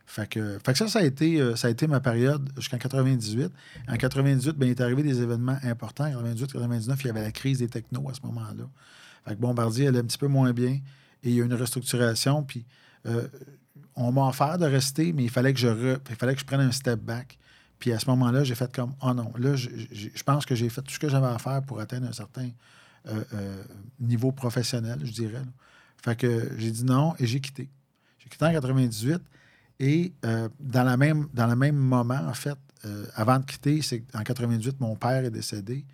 [0.06, 2.78] Fait que, fait que ça, ça a, été, euh, ça a été ma période jusqu'en
[2.78, 3.50] 98.
[3.88, 6.04] En 98, ben, il est arrivé des événements importants.
[6.04, 8.68] En 98, 99, il y avait la crise des technos à ce moment-là.
[9.26, 10.80] Fait que Bombardier allait un petit peu moins bien et
[11.24, 12.44] il y a eu une restructuration.
[12.44, 12.64] Puis
[13.06, 13.26] euh,
[13.96, 16.46] on m'a offert de rester, mais il fallait que je, re- il fallait que je
[16.46, 17.36] prenne un step back.
[17.80, 20.82] Puis à ce moment-là, j'ai fait comme Oh non, là, je, pense que j'ai fait
[20.82, 22.48] tout ce que j'avais à faire pour atteindre un certain
[23.08, 23.62] euh,
[23.98, 25.42] niveau professionnel, je dirais.
[26.02, 27.68] Fait que j'ai dit non et j'ai quitté.
[28.18, 29.20] J'ai quitté en 98
[29.78, 33.82] et euh, dans, la même, dans le même moment, en fait, euh, avant de quitter,
[33.82, 35.84] c'est en 98, mon père est décédé.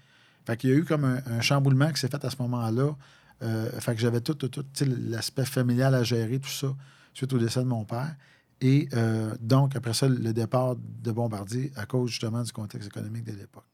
[0.46, 2.94] Fait qu'il y a eu comme un, chamboulement qui s'est fait à ce moment-là.
[3.42, 4.64] Euh, fait que j'avais tout, tout, tout
[5.08, 6.68] l'aspect familial à gérer, tout ça,
[7.12, 8.14] suite au décès de mon père.
[8.60, 8.88] Et
[9.40, 13.66] donc, après ça, le départ de Bombardier à cause justement du contexte économique de l'époque.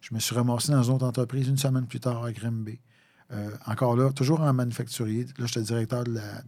[0.00, 2.78] Je me suis ramassé dans une autre entreprise une semaine plus tard à Grimby.
[3.66, 5.26] Encore là, toujours en manufacturier.
[5.36, 6.42] Là, j'étais directeur de la-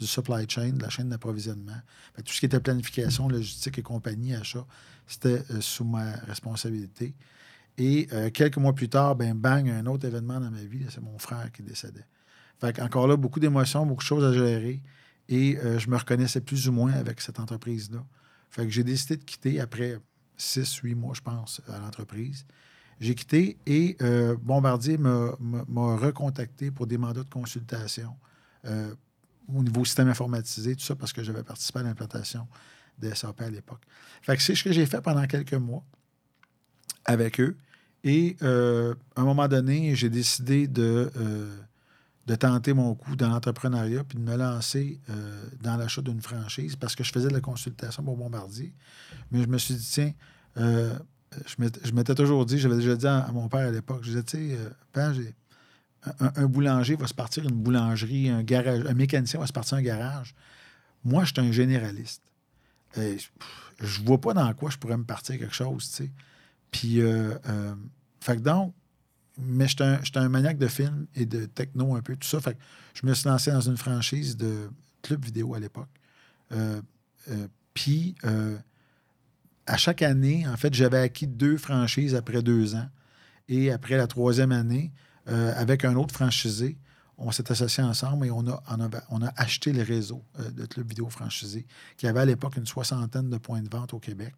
[0.00, 1.76] du supply chain, de la chaîne d'approvisionnement.
[2.16, 4.66] Tout ce qui était planification, logistique et compagnie, achat,
[5.06, 7.14] c'était euh, sous ma responsabilité.
[7.76, 11.02] Et euh, quelques mois plus tard, ben bang, un autre événement dans ma vie, c'est
[11.02, 12.06] mon frère qui décédait.
[12.58, 14.82] Fait encore là, beaucoup d'émotions, beaucoup de choses à gérer.
[15.28, 18.04] Et euh, je me reconnaissais plus ou moins avec cette entreprise-là.
[18.48, 19.98] Fait que j'ai décidé de quitter après
[20.36, 22.46] six, huit mois, je pense, à l'entreprise.
[23.00, 23.96] J'ai quitté et
[24.42, 25.30] Bombardier m'a
[25.96, 28.14] recontacté pour des mandats de consultation
[29.54, 32.46] au niveau système informatisé, tout ça, parce que j'avais participé à l'implantation
[32.98, 33.82] des SAP à l'époque.
[34.22, 35.82] Fait que c'est ce que j'ai fait pendant quelques mois
[37.04, 37.56] avec eux.
[38.04, 41.56] Et euh, à un moment donné, j'ai décidé de, euh,
[42.26, 46.76] de tenter mon coup dans l'entrepreneuriat puis de me lancer euh, dans l'achat d'une franchise
[46.76, 48.72] parce que je faisais de la consultation pour Bombardier.
[49.30, 50.12] Mais je me suis dit, tiens,
[50.56, 54.22] je m'étais- toujours dit, j'avais déjà dit à, à mon père à l'époque, je disais,
[54.22, 54.58] tu sais,
[54.92, 55.34] Père, j'ai-
[56.20, 59.82] un, boulanger va se partir une boulangerie, un garage, un mécanicien va se partir un
[59.82, 60.34] garage.
[61.04, 62.22] Moi, je suis un généraliste.
[62.98, 66.10] Euh, je- je vois pas dans quoi je pourrais me partir quelque chose, tu sais.
[66.70, 67.74] Puis, euh, euh,
[68.20, 68.74] fait que donc,
[69.38, 72.40] mais j'étais un, un maniaque de films et de techno un peu, tout ça.
[72.40, 72.60] Fait que
[72.94, 74.70] je me suis lancé dans une franchise de
[75.02, 75.88] club vidéo à l'époque.
[76.52, 76.80] Euh,
[77.30, 78.14] euh, puis,
[79.66, 82.88] à chaque année, en fait, j'avais acquis deux franchises après deux ans.
[83.48, 84.92] Et après la troisième année,
[85.28, 86.76] euh, avec un autre franchisé,
[87.18, 88.62] on s'est associés ensemble et on a,
[89.10, 92.66] on a, acheté le réseau euh, de clubs vidéo franchisés, qui avait à l'époque une
[92.66, 94.34] soixantaine de points de vente au Québec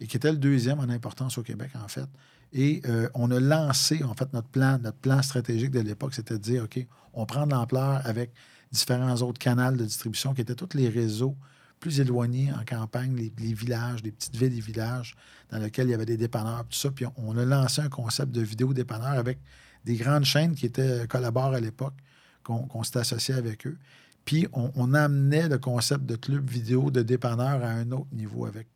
[0.00, 2.08] et qui était le deuxième en importance au Québec, en fait.
[2.52, 6.34] Et euh, on a lancé, en fait, notre plan, notre plan stratégique de l'époque, c'était
[6.34, 8.32] de dire, OK, on prend de l'ampleur avec
[8.72, 11.36] différents autres canaux de distribution qui étaient tous les réseaux
[11.78, 15.14] plus éloignés en campagne, les, les villages, les petites villes et villages
[15.50, 16.90] dans lesquels il y avait des dépanneurs, tout ça.
[16.90, 19.38] Puis on, on a lancé un concept de vidéo dépanneur avec
[19.84, 21.94] des grandes chaînes qui étaient collaborent à l'époque,
[22.42, 23.78] qu'on qu'on s'était associé avec eux.
[24.24, 28.68] Puis on, amenait le concept de club vidéo de dépanneur à un autre niveau avec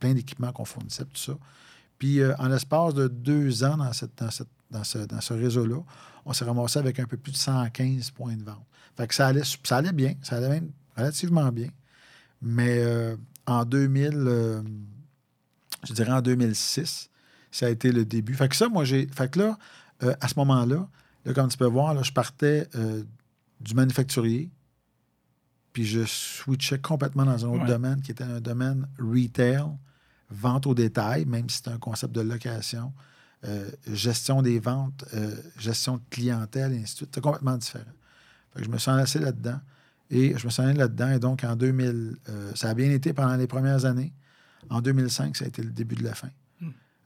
[0.00, 1.34] plein d'équipements qu'on fournissait, tout ça.
[1.98, 5.82] Puis euh, en l'espace de deux ans dans, ce, réseau-là,
[6.24, 8.64] on s'est ramassé avec un peu plus de 115 points de vente.
[8.96, 11.68] Fait que ça allait, bien, ça allait même relativement bien.
[12.40, 13.16] Mais euh,
[13.46, 14.62] en 2000, euh,
[15.86, 17.10] je dirais en 2006,
[17.50, 18.34] ça a été le début.
[18.34, 19.08] Fait que ça, moi, j'ai.
[19.36, 19.58] Là,
[20.02, 20.88] euh, à ce moment-là,
[21.24, 23.02] là, comme tu peux voir, là, je partais euh,
[23.60, 24.50] du manufacturier,
[25.72, 27.68] puis je switchais complètement dans un autre Ouais.
[27.68, 29.64] domaine qui était un domaine retail,
[30.30, 32.92] vente au détail, même si c'est un concept de location,
[33.44, 35.04] euh, gestion des ventes,
[35.58, 37.10] gestion de clientèle, et ainsi de suite.
[37.14, 37.84] C'est complètement différent.
[38.54, 39.60] Fait que je me suis enlacé là-dedans.
[40.10, 41.10] Et je me suis là-dedans.
[41.10, 44.12] Et donc, en 2000, euh, ça a bien été pendant les premières années.
[44.70, 46.30] En 2005, ça a été le début de la fin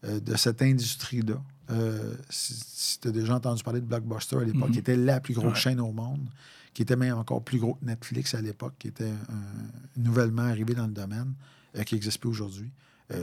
[0.05, 1.42] euh, de cette industrie-là.
[1.70, 4.72] Euh, si si tu as déjà entendu parler de Blockbuster à l'époque, Mhm.
[4.72, 5.59] qui était la plus grosse Ouais.
[5.59, 6.28] chaîne au monde,
[6.74, 9.35] qui était même encore plus gros que Netflix à l'époque, qui était euh,
[9.96, 11.35] nouvellement arrivé dans le domaine,
[11.76, 12.70] euh, qui n'existe plus aujourd'hui.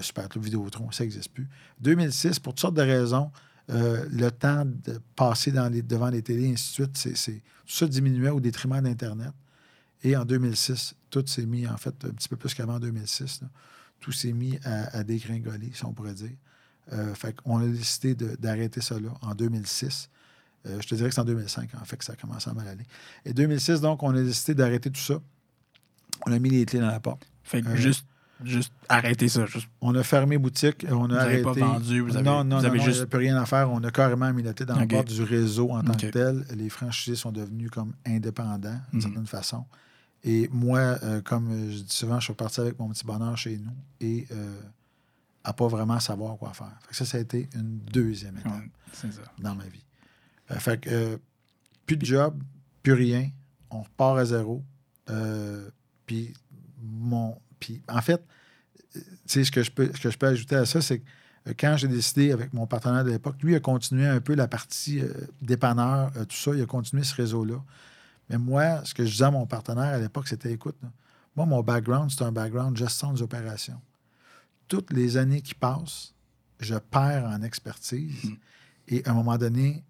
[0.01, 1.47] Super Club Vidéotron, ça n'existe plus.
[1.79, 3.31] 2006, pour toutes sortes de raisons,
[3.69, 7.33] le temps de passer dans les, devant les télés, et ainsi de suite, c'est-
[7.65, 9.31] tout ça diminuait au détriment d'Internet.
[10.03, 13.47] Et en 2006, tout s'est mis, en fait, un petit peu plus qu'avant 2006, là,
[14.01, 16.31] tout s'est mis à, à dégringoler, si on pourrait dire.
[16.93, 20.09] Euh, fait qu'on a décidé d'arrêter ça là en 2006.
[20.65, 22.53] Euh, je te dirais que c'est en 2005, en fait, que ça a commencé à
[22.53, 22.85] mal aller.
[23.25, 25.19] Et 2006, donc, on a décidé d'arrêter tout ça.
[26.25, 27.27] On a mis les clés dans la porte.
[27.43, 28.05] Fait que Euh, juste,
[28.43, 29.45] juste arrêtez ça.
[29.45, 31.43] Juste, On a fermé boutique, on a Vous arrêté.
[31.43, 33.69] pas vendu, vous avez- non, non, vous avez non, juste- plus rien à faire.
[33.71, 36.45] On a carrément mis la clé dans la porte du réseau en tant que tel.
[36.55, 39.01] Les franchisés sont devenus comme indépendants, d'une Mhm.
[39.01, 39.65] certaine façon.
[40.23, 43.57] Et moi, euh, comme je dis souvent, je suis parti avec mon petit bonheur chez
[43.57, 43.71] nous
[44.01, 44.27] et
[45.47, 46.77] à pas vraiment savoir quoi faire.
[46.81, 49.85] Fait que ça, ça a été une deuxième étape Ouais, dans ma vie.
[50.51, 51.17] Euh, fait que euh,
[51.85, 52.43] plus de job,
[52.83, 53.29] plus rien.
[53.69, 54.63] On repart à zéro.
[55.09, 55.69] Euh,
[56.05, 56.33] puis
[56.81, 58.21] mon, puis en fait,
[59.25, 61.05] ce que je peux, ce que je peux ajouter à ça, c'est que
[61.57, 64.99] quand j'ai décidé avec mon partenaire de l'époque, lui a continué un peu la partie
[64.99, 67.63] euh, dépanneur, euh, tout ça, il a continué ce réseau-là.
[68.29, 70.89] Mais moi, ce que je disais à mon partenaire à l'époque, c'était écoute, là,
[71.37, 73.79] moi, mon background, c'est un background gestion des opérations.
[74.67, 76.13] Toutes les années qui passent,
[76.59, 78.23] je perds en expertise.
[78.25, 78.35] Mm.
[78.89, 79.83] Et à un moment donné,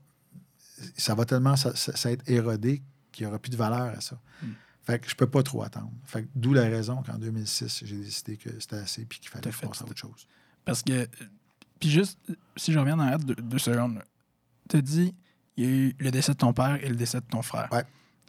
[0.97, 4.01] ça va tellement ça, ça- ça être érodé qu'il n'y aura plus de valeur à
[4.01, 4.19] ça.
[4.41, 4.47] Mm.
[4.83, 5.91] Fait que je peux pas trop attendre.
[6.05, 9.49] Fait que d'où la raison qu'en 2006, j'ai décidé que c'était assez puis qu'il fallait
[9.49, 9.67] à ça.
[9.67, 10.27] autre chose.
[10.63, 11.07] Parce que.
[11.79, 12.17] Puis juste,
[12.55, 14.01] si je reviens dans l'arrêt deux, deux secondes,
[14.69, 15.13] tu as dit,
[15.57, 17.67] il y a eu le décès de ton père et le décès de ton frère.
[17.71, 17.83] Ouais.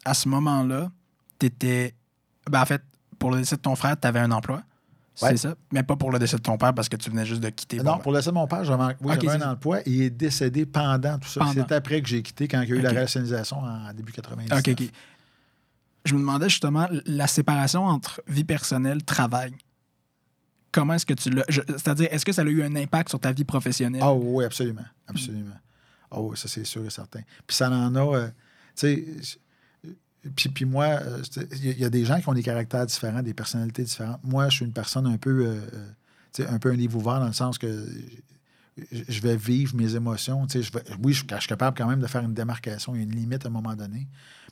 [0.04, 0.90] À ce moment-là,
[1.38, 1.94] tu étais.
[2.50, 2.82] Ben, en fait,
[3.18, 4.62] pour le décès de ton frère, tu avais un emploi.
[5.26, 5.54] C'est ça?
[5.72, 7.78] Mais pas pour le décès de ton père parce que tu venais juste de quitter.
[7.78, 9.90] non, pour le décès de mon père, j'avais, oui, Ok, j'avais c'est- un emploi et
[9.90, 11.40] il est décédé pendant tout ça.
[11.52, 14.52] C'est après que j'ai quitté quand il y a eu la rationalisation en début 90.
[14.52, 14.90] OK, OK.
[16.04, 19.52] Je me demandais justement la séparation entre vie personnelle, travail.
[20.72, 21.44] Comment est-ce que tu l'as.
[21.48, 24.02] C'est-à-dire, est-ce que ça a eu un impact sur ta vie professionnelle?
[24.04, 24.84] Ah oui, absolument.
[25.06, 25.56] Absolument.
[26.10, 27.20] Ah oui, ça c'est sûr et certain.
[27.46, 28.32] Puis ça en a, euh, tu
[28.76, 29.38] sais,
[30.34, 33.34] puis, puis moi, euh, il y, a- des gens qui ont des caractères différents, des
[33.34, 34.20] personnalités différentes.
[34.24, 35.60] Moi, je suis une personne un peu, euh,
[36.40, 37.86] euh, un peu un livre ouvert dans le sens que
[38.92, 40.46] je vais vivre mes émotions.
[40.48, 42.94] Je vais, oui, je, je suis capable quand même de faire une démarcation.
[42.94, 44.06] Une limite à un moment donné.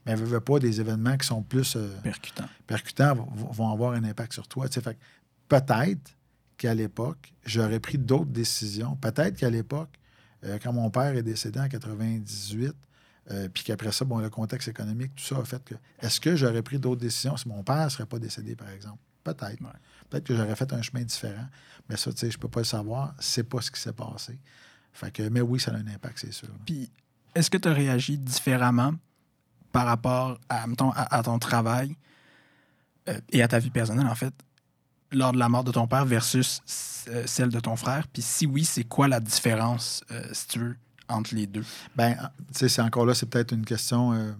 [0.04, 2.44] Mais je veux pas des événements qui sont plus euh, Percutant.
[2.66, 4.66] percutants vont, vont avoir un impact sur toi.
[4.68, 4.96] Fait
[5.48, 6.14] peut-être
[6.56, 8.96] qu'à l'époque, j'aurais pris d'autres décisions.
[8.96, 9.90] Peut-être qu'à l'époque,
[10.44, 12.72] euh, quand mon père est décédé en 98,
[13.30, 15.74] euh, puis qu'après ça, bon, le contexte économique, tout ça a fait que.
[16.00, 18.98] Est-ce que j'aurais pris d'autres décisions si mon père ne serait pas décédé, par exemple?
[19.24, 19.60] Peut-être.
[19.60, 19.70] Ouais.
[20.08, 21.46] Peut-être que j'aurais fait un chemin différent.
[21.88, 23.14] Mais ça, tu sais, je peux pas le savoir.
[23.18, 24.38] C'est pas ce qui s'est passé.
[24.92, 26.48] Fait que, mais oui, ça a un impact, c'est sûr.
[26.64, 26.90] Puis,
[27.34, 28.94] est-ce que tu as réagi différemment
[29.72, 31.96] par rapport à, mettons, à, à ton travail
[33.08, 34.32] euh, et à ta vie personnelle, en fait,
[35.12, 36.62] lors de la mort de ton père versus
[37.08, 38.06] euh, celle de ton frère?
[38.08, 40.76] Puis, si oui, c'est quoi la différence, euh, si tu veux,
[41.08, 41.64] entre les deux?
[41.94, 42.14] Ben,
[42.52, 44.32] tu sais, c'est encore là, c'est peut-être une question, euh,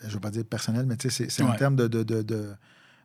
[0.00, 2.22] je ne veux pas dire personnelle, mais tu sais, c'est en termes de, de, de,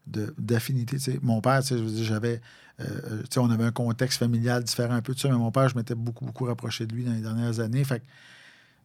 [0.07, 0.97] de- d'affinité.
[1.21, 2.41] Mon père, tu sais, je veux dire, j'avais,
[2.79, 5.35] euh, euh, tu sais, on avait un contexte familial différent un peu de ça, mais
[5.37, 7.83] mon père, je m'étais beaucoup, beaucoup rapproché de lui dans les dernières années.
[7.83, 8.05] Fait que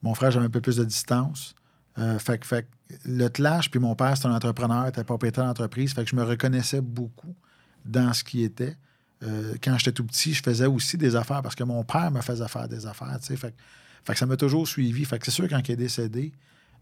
[0.02, 1.54] mon frère, j'avais un peu plus de distance.
[1.98, 5.44] Euh, fait, que- fait que le clash, puis mon père, c'est un entrepreneur, était propriétaire
[5.44, 5.92] d'entreprise.
[5.92, 7.34] Fait que je me reconnaissais beaucoup
[7.84, 8.76] dans ce qui était.
[9.22, 12.22] Euh, quand j'étais tout petit, je faisais aussi des affaires parce que mon père me
[12.22, 13.18] faisait faire des affaires.
[13.20, 13.36] tu sais.
[13.36, 13.56] Fait, que-
[14.04, 15.04] fait que ça m'a toujours suivi.
[15.04, 16.32] Fait que c'est sûr, quand il est décédé,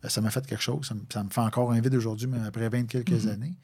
[0.05, 0.87] euh, ça m'a fait quelque chose.
[0.87, 3.55] Ça me, ça me fait encore un vide aujourd'hui, même après 20 quelques années.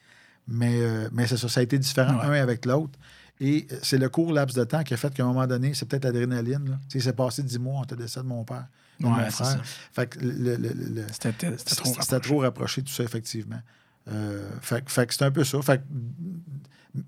[0.46, 2.38] Mais, euh, mais c'est ça, ça a été différent Ouais.
[2.38, 2.98] un avec l'autre.
[3.40, 5.74] Et euh, c'est le court laps de temps qui a fait qu'à un moment donné,
[5.74, 6.78] c'est peut-être l'adrénaline.
[6.88, 8.66] Tu sais, c'est passé 10 mois entre le décès de mon père
[9.00, 9.32] et de Ouais, mon frère.
[9.32, 9.60] ça.
[9.92, 13.60] Fait que le- le- le- le, C'était trop trop rapproché, tout ça, effectivement.
[14.08, 15.60] Euh, fait, que- fait que c'est un peu ça.
[15.62, 15.84] Fait que,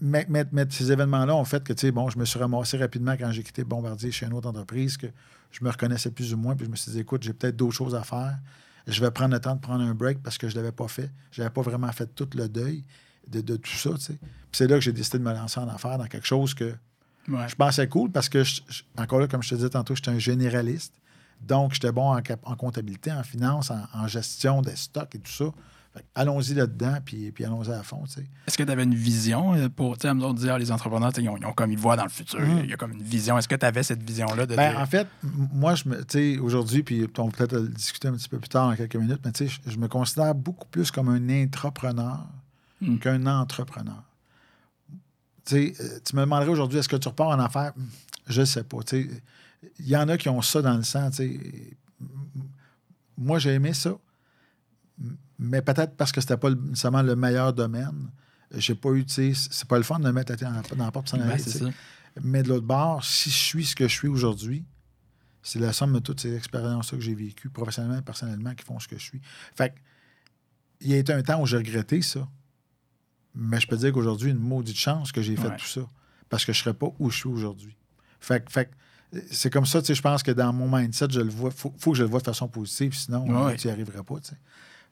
[0.01, 2.77] mais, mais- mais ces événements-là ont fait que, tu sais, bon, je me suis ramassé
[2.79, 5.07] rapidement quand j'ai quitté Bombardier chez une autre entreprise, que
[5.53, 7.75] je me reconnaissais plus ou moins, puis je me suis dit, écoute, j'ai peut-être d'autres
[7.75, 8.39] choses à faire.
[8.87, 10.89] Je vais prendre le temps de prendre un break parce que je ne l'avais pas
[10.89, 11.11] fait.
[11.33, 12.85] Je n'avais pas vraiment fait tout le deuil
[13.29, 14.15] de, de tout ça, tu sais.
[14.21, 16.75] Puis c'est là que j'ai décidé de me lancer en affaires dans quelque chose que
[17.29, 17.49] Ouais.
[17.49, 20.11] je pensais cool parce que, je- je- encore là, comme je te disais tantôt, j'étais
[20.13, 20.95] un généraliste.
[21.41, 25.47] Donc, j'étais bon en, comptabilité, en finance, en, en gestion des stocks et tout ça.
[26.15, 28.05] Allons-y là-dedans, puis, puis allons-y à fond.
[28.47, 31.37] Est-ce que tu avais une vision euh, pour, tu sais, dire, les entrepreneurs, ils ont,
[31.37, 32.61] ils ont comme ils voient dans le futur, Mhm.
[32.65, 33.39] il y a comme une vision.
[33.39, 36.35] Est-ce que tu avais cette vision-là de Ben, dire- en fait, moi, je me, tu
[36.35, 38.97] sais, aujourd'hui, puis on va peut-être le discuter un petit peu plus tard dans quelques
[38.97, 42.27] minutes, mais tu sais, je, je me considère beaucoup plus comme un intrapreneur
[42.83, 42.99] Mm.
[42.99, 44.03] qu'un entrepreneur.
[45.47, 47.73] Tu sais, euh, tu me demanderais aujourd'hui, est-ce que tu repars en affaires?
[47.77, 47.85] Hmm,
[48.29, 48.83] Je ne sais pas.
[48.83, 49.23] Tu sais,
[49.79, 51.09] il y en a qui ont ça dans le sang.
[51.11, 51.41] tu sais.
[53.17, 53.95] Moi, j'ai aimé ça,
[55.39, 58.11] mais peut-être parce que c'était pas nécessairement le meilleur domaine.
[58.55, 60.55] J'ai pas eu, tu sais, c'est pas le fun de me mettre la tête dans
[60.55, 61.67] la- dans la porte Ben, ça.
[62.23, 64.65] Mais de l'autre bord, si je suis ce que je suis aujourd'hui,
[65.43, 68.79] c'est la somme de toutes ces expériences-là que j'ai vécues, professionnellement et personnellement, qui font
[68.81, 69.21] ce que je suis.
[69.55, 69.75] Fait
[70.81, 72.27] il y a été un temps où j'ai regretté ça.
[73.35, 75.57] Mais je peux dire qu'aujourd'hui, une maudite chance que j'ai fait Ouais.
[75.57, 75.83] tout ça.
[76.29, 77.77] Parce que je ne serais pas où je suis aujourd'hui.
[78.21, 78.71] Fait, que- fait
[79.31, 81.51] c'est comme ça, tu sais, je pense que dans mon mindset, je le vois.
[81.51, 83.53] faut, faut que je le vois de façon positive, sinon, Ouais.
[83.53, 84.37] euh, tu n'y arriverais pas, tu sais.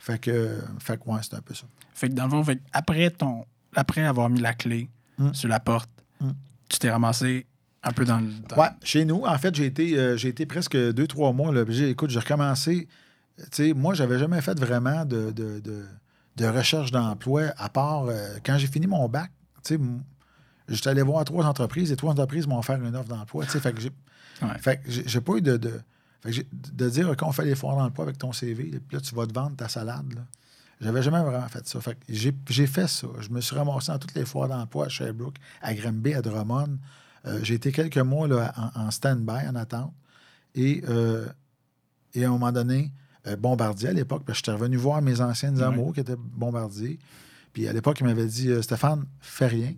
[0.04, 1.64] Fait que, fait que ouais, c'est un peu ça.
[1.94, 5.32] Fait que dans le fond, fait après, ton, après avoir mis la clé Mm.
[5.32, 5.88] sur la porte,
[6.20, 6.30] Mm.
[6.68, 7.46] tu t'es ramassé
[7.82, 8.28] un peu dans le.
[8.48, 11.52] dans- Ouais, chez nous, en fait, j'ai été, euh, j'ai été presque deux, trois mois.
[11.54, 12.86] Là, j'ai, écoute, j'ai recommencé.
[13.38, 15.86] Tu sais, moi, j'avais jamais fait vraiment de, de, de-
[16.36, 19.30] de recherche d'emploi, à part euh, quand j'ai fini mon bac.
[19.64, 19.80] Tu sais,
[20.68, 23.44] j'étais allé voir trois entreprises et trois entreprises m'ont offert une offre d'emploi.
[23.46, 23.90] Tu sais, fait que j'ai,
[24.42, 24.58] Ouais.
[24.58, 25.56] fait que j'ai, j'ai pas eu de.
[25.56, 25.80] de
[26.32, 29.14] fait de dire, OK, on fait l'effort d'emploi avec ton CV, là, puis là, tu
[29.14, 30.12] vas te vendre ta salade.
[30.14, 30.22] Là.
[30.80, 31.80] J'avais jamais vraiment fait ça.
[31.80, 33.06] Fait j'ai fait ça.
[33.20, 36.78] Je me suis ramassé dans toutes les foires d'emploi à Sherbrooke, à Granby, à Drummond.
[37.26, 39.94] Euh, j'ai été quelques mois là, en, en stand-by, en attente.
[40.54, 41.26] Et, euh,
[42.12, 42.92] et à un moment donné,
[43.26, 46.98] euh, Bombardier à l'époque, parce que j'étais revenu voir mes anciennes amours qui étaient Bombardier.
[47.52, 49.72] Puis à l'époque, il m'avait dit Stéphane, fais rien.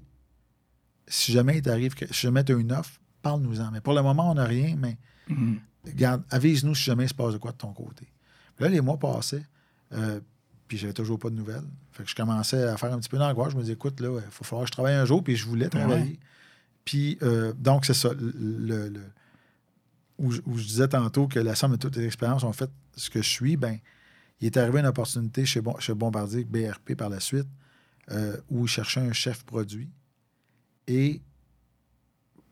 [1.06, 3.70] Si jamais il t'arrive, que, si jamais tu as une offre, parle-nous-en.
[3.70, 4.96] Mais pour le moment, on n'a rien, mais
[5.28, 5.58] Mhm.
[5.86, 8.06] Regarde, avise-nous si jamais il se passe de quoi de ton côté.
[8.56, 9.44] Puis là, les mois passaient,
[9.92, 10.20] euh,
[10.68, 11.64] puis j'avais toujours pas de nouvelles.
[11.92, 13.52] Fait que je commençais à faire un petit peu d'angoisse.
[13.52, 15.46] Je me disais, écoute, là, il faut falloir que je travaille un jour, puis je
[15.46, 16.18] voulais travailler.
[16.84, 18.10] Puis, euh, donc, c'est ça.
[18.14, 19.12] Le, le- le-
[20.18, 22.70] où, je- où je disais tantôt que la somme de toutes les expériences ont fait
[22.96, 23.78] ce que je suis, ben
[24.40, 27.46] il est arrivé une opportunité chez, Bon- chez Bombardier, BRP par la suite,
[28.10, 29.90] euh, où ils cherchaient un chef produit.
[30.86, 31.20] Et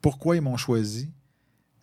[0.01, 1.11] pourquoi ils m'ont choisi?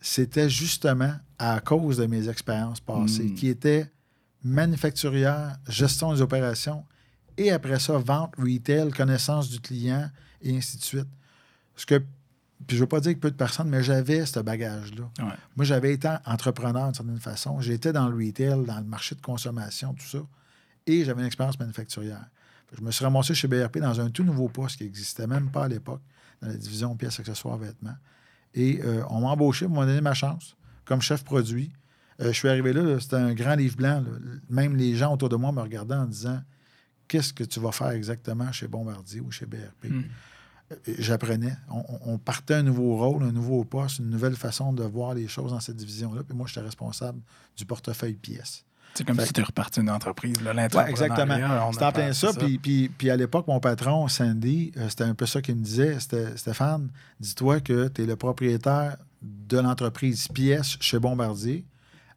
[0.00, 3.34] C'était justement à cause de mes expériences passées, Mm.
[3.34, 3.90] qui étaient
[4.44, 6.84] manufacturière, gestion des opérations,
[7.36, 10.08] et après ça, vente, retail, connaissance du client,
[10.40, 11.08] et ainsi de suite.
[11.74, 12.06] Ce que, puis
[12.70, 15.04] je ne veux pas dire que peu de personnes, mais j'avais ce bagage-là.
[15.18, 15.32] Ouais.
[15.56, 17.60] Moi, j'avais été entrepreneur d'une certaine façon.
[17.60, 20.18] J'étais dans le retail, dans le marché de consommation, tout ça.
[20.86, 22.24] Et j'avais une expérience manufacturière.
[22.76, 25.64] Je me suis ramassé chez BRP dans un tout nouveau poste qui n'existait même pas
[25.64, 26.02] à l'époque,
[26.40, 27.96] dans la division pièces, accessoires, vêtements.
[28.54, 31.72] Et euh, on m'a embauché, on m'a donné ma chance comme chef produit.
[32.20, 34.00] Euh, je suis arrivé là, là, c'était un grand livre blanc.
[34.00, 34.10] là.
[34.50, 36.40] Même les gens autour de moi me regardaient en disant
[37.08, 40.04] Qu'est-ce que tu vas faire exactement chez Bombardier ou chez BRP Mm.
[40.72, 41.54] Euh, J'apprenais.
[41.68, 45.50] On, partait un nouveau rôle, un nouveau poste, une nouvelle façon de voir les choses
[45.50, 46.22] dans cette division-là.
[46.22, 47.20] Puis moi, j'étais responsable
[47.56, 48.64] du portefeuille pièces.
[48.94, 50.40] C'est comme Fait si tu reparti une entreprise.
[50.42, 51.72] Là, Ouais, exactement.
[51.72, 52.32] C'était en plein ça.
[52.32, 55.56] c'est Puis, puis, puis à l'époque, mon patron, Sandy, euh, c'était un peu ça qu'il
[55.56, 55.98] me disait.
[56.00, 56.90] Stéphane,
[57.20, 61.64] dis-toi que tu es le propriétaire de l'entreprise pièce chez Bombardier.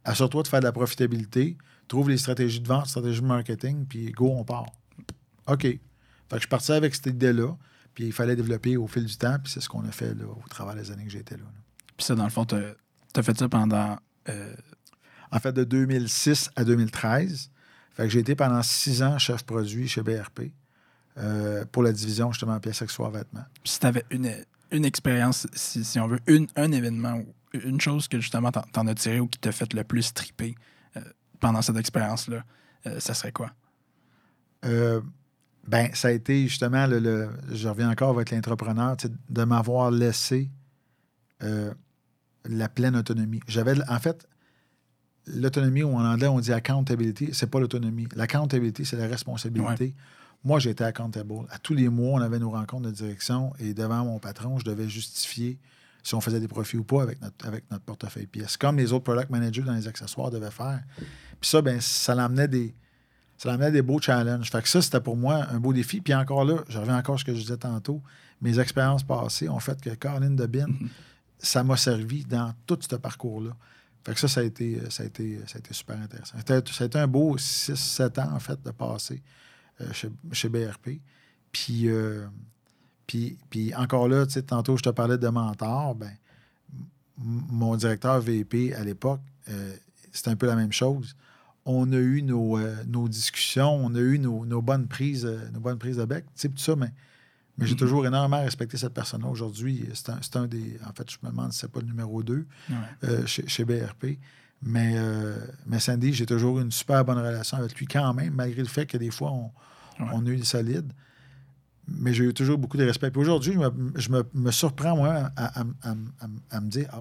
[0.04, 1.58] Assure-toi de faire de la profitabilité.
[1.88, 4.65] Trouve les stratégies de vente, stratégies de marketing, puis go, on part.
[5.48, 5.62] OK.
[5.62, 5.80] Fait
[6.32, 7.56] que je partais avec cette idée-là.
[7.94, 9.38] Puis il fallait développer au fil du temps.
[9.44, 11.44] Puis c'est ce qu'on a fait là, au travers des années que j'étais là.
[11.44, 11.60] là.
[11.96, 13.98] Puis ça, dans le fond, tu as fait ça pendant.
[14.30, 14.54] euh,
[15.32, 17.52] En fait, de 2006 à 2013.
[17.94, 20.52] Fait que j'ai été pendant six ans chef produit chez BRP
[21.18, 23.46] euh, pour la division justement pièces accessoires vêtements.
[23.63, 24.30] Puis si tu avais une,
[24.71, 28.88] une expérience, si, si on veut, une, un événement ou une chose que justement t'en,
[28.88, 30.56] as tiré ou qui t'a fait le plus triper
[30.97, 31.01] euh,
[31.39, 32.43] pendant cette expérience-là,
[32.88, 33.51] euh, ça serait quoi?
[34.65, 35.01] Euh,
[35.67, 38.97] ben, ça a été justement, le, le- je reviens encore avec l'entrepreneur,
[39.30, 40.49] de m'avoir laissé
[42.45, 43.39] la pleine autonomie.
[43.47, 44.28] J'avais, en fait,
[45.28, 48.08] l'autonomie, ou en anglais, on dit accountability, c'est pas l'autonomie.
[48.15, 49.95] L'accountability, c'est la responsabilité.
[50.45, 51.34] Moi, j'étais accountable.
[51.49, 54.63] À tous les mois, on avait nos rencontres de direction et devant mon patron, je
[54.65, 55.58] devais justifier
[56.03, 58.93] si on faisait des profits ou pas avec notre, avec notre portefeuille pièces, comme les
[58.93, 60.81] autres product managers dans les accessoires devaient faire.
[61.41, 62.75] Puis ça, ben, ça l'amenait des,
[63.39, 64.51] ça l'amenait des beaux challenges.
[64.51, 65.99] Fait que ça, c'était pour moi un beau défi.
[66.01, 68.03] Puis encore là, je reviens encore à ce que je disais tantôt,
[68.39, 70.67] mes expériences passées ont fait que Caroline de Bin,
[71.39, 73.51] ça m'a servi dans tout ce parcours-là.
[74.05, 76.38] Fait que ça, ça a été, ça a été, ça a été super intéressant.
[76.38, 79.23] C'était- Ça a été un beau 6-7 ans, en fait, de passer
[79.93, 80.99] chez, chez BRP.
[81.51, 82.25] Puis, euh,
[83.07, 85.95] puis, puis encore là, tu sais, tantôt, je te parlais de mentor.
[85.95, 86.11] Ben,
[87.17, 89.75] mon directeur VP à l'époque, euh,
[90.11, 91.15] c'était un peu la même chose.
[91.65, 95.49] On a eu nos, euh, nos discussions, on a eu nos, nos bonnes prises, euh,
[95.53, 96.91] nos bonnes prises de bec, tu sais, tout ça, mais,
[97.57, 97.79] mais j'ai Mhm.
[97.79, 99.27] toujours énormément respecté cette personne-là.
[99.29, 100.77] Aujourd'hui, c'est un, un des.
[100.88, 102.75] En fait, je me demande si c'est pas le numéro 2 Ouais.
[103.05, 104.19] euh, chez, chez BRP.
[104.62, 105.38] Mais, euh,
[105.68, 108.68] mais Sandy, j'ai toujours eu une super bonne relation avec lui quand même, malgré le
[108.68, 109.52] fait que des fois, on,
[110.04, 110.10] Ouais.
[110.13, 110.91] on a eu des solides.
[111.88, 113.12] Mais j'ai eu toujours beaucoup de respect.
[113.12, 115.65] Puis aujourd'hui, je, me, je me- me surprends, moi, à, à-
[116.52, 116.98] à- me dire, ah,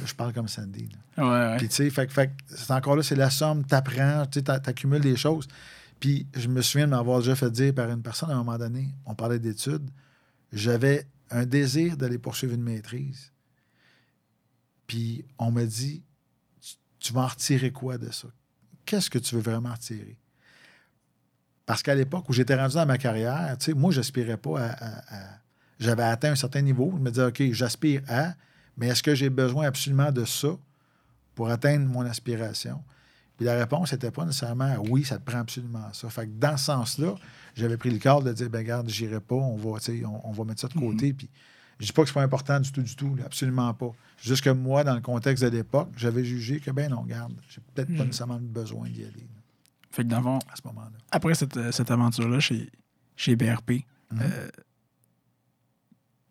[0.00, 0.88] là, je parle comme Sandy.
[1.16, 1.24] là.
[1.24, 1.56] Ouais, ouais.
[1.58, 5.16] Puis, tu sais, fait, fait c'est encore là, c'est la somme, t'apprends, tu t'accumules des
[5.16, 5.46] choses.
[6.00, 8.58] Puis, je me souviens de m'avoir déjà fait dire par une personne à un moment
[8.58, 9.88] donné, on parlait d'études,
[10.52, 13.30] j'avais un désir d'aller poursuivre une maîtrise.
[14.86, 16.02] Puis, on m'a dit,
[17.02, 18.28] tu, vas en retirer quoi de ça?
[18.84, 20.18] Qu'est-ce que tu veux vraiment en retirer?
[21.66, 24.70] Parce qu'à l'époque où j'étais rendu dans ma carrière, tu sais, moi, j'aspirais pas à,
[24.70, 25.38] à- à-
[25.78, 26.92] J'avais atteint un certain niveau.
[26.96, 28.34] Je me disais, OK, j'aspire à,
[28.76, 30.56] mais est-ce que j'ai besoin absolument de ça
[31.34, 32.82] pour atteindre mon aspiration?
[33.36, 36.08] Puis la réponse n'était pas nécessairement oui, ça te prend absolument ça.
[36.10, 37.14] Fait que dans ce sens-là,
[37.54, 40.44] j'avais pris le cadre de dire, ben regarde, j'irai pas, on va, on, on va
[40.44, 41.12] mettre ça de côté.
[41.12, 41.28] Puis
[41.80, 43.90] je dis pas que c'est pas important du tout, du tout, là, absolument pas.
[44.22, 47.60] Juste que moi, dans le contexte de l'époque, j'avais jugé que, ben non, regarde, j'ai
[47.74, 48.06] peut-être pas Mhm.
[48.06, 49.40] nécessairement besoin d'y aller là,
[49.90, 50.96] Fait que dans le fond, à ce moment-là.
[51.10, 52.70] après cette, euh, cette aventure-là chez,
[53.16, 54.20] chez BRP, Mhm.
[54.22, 54.48] euh,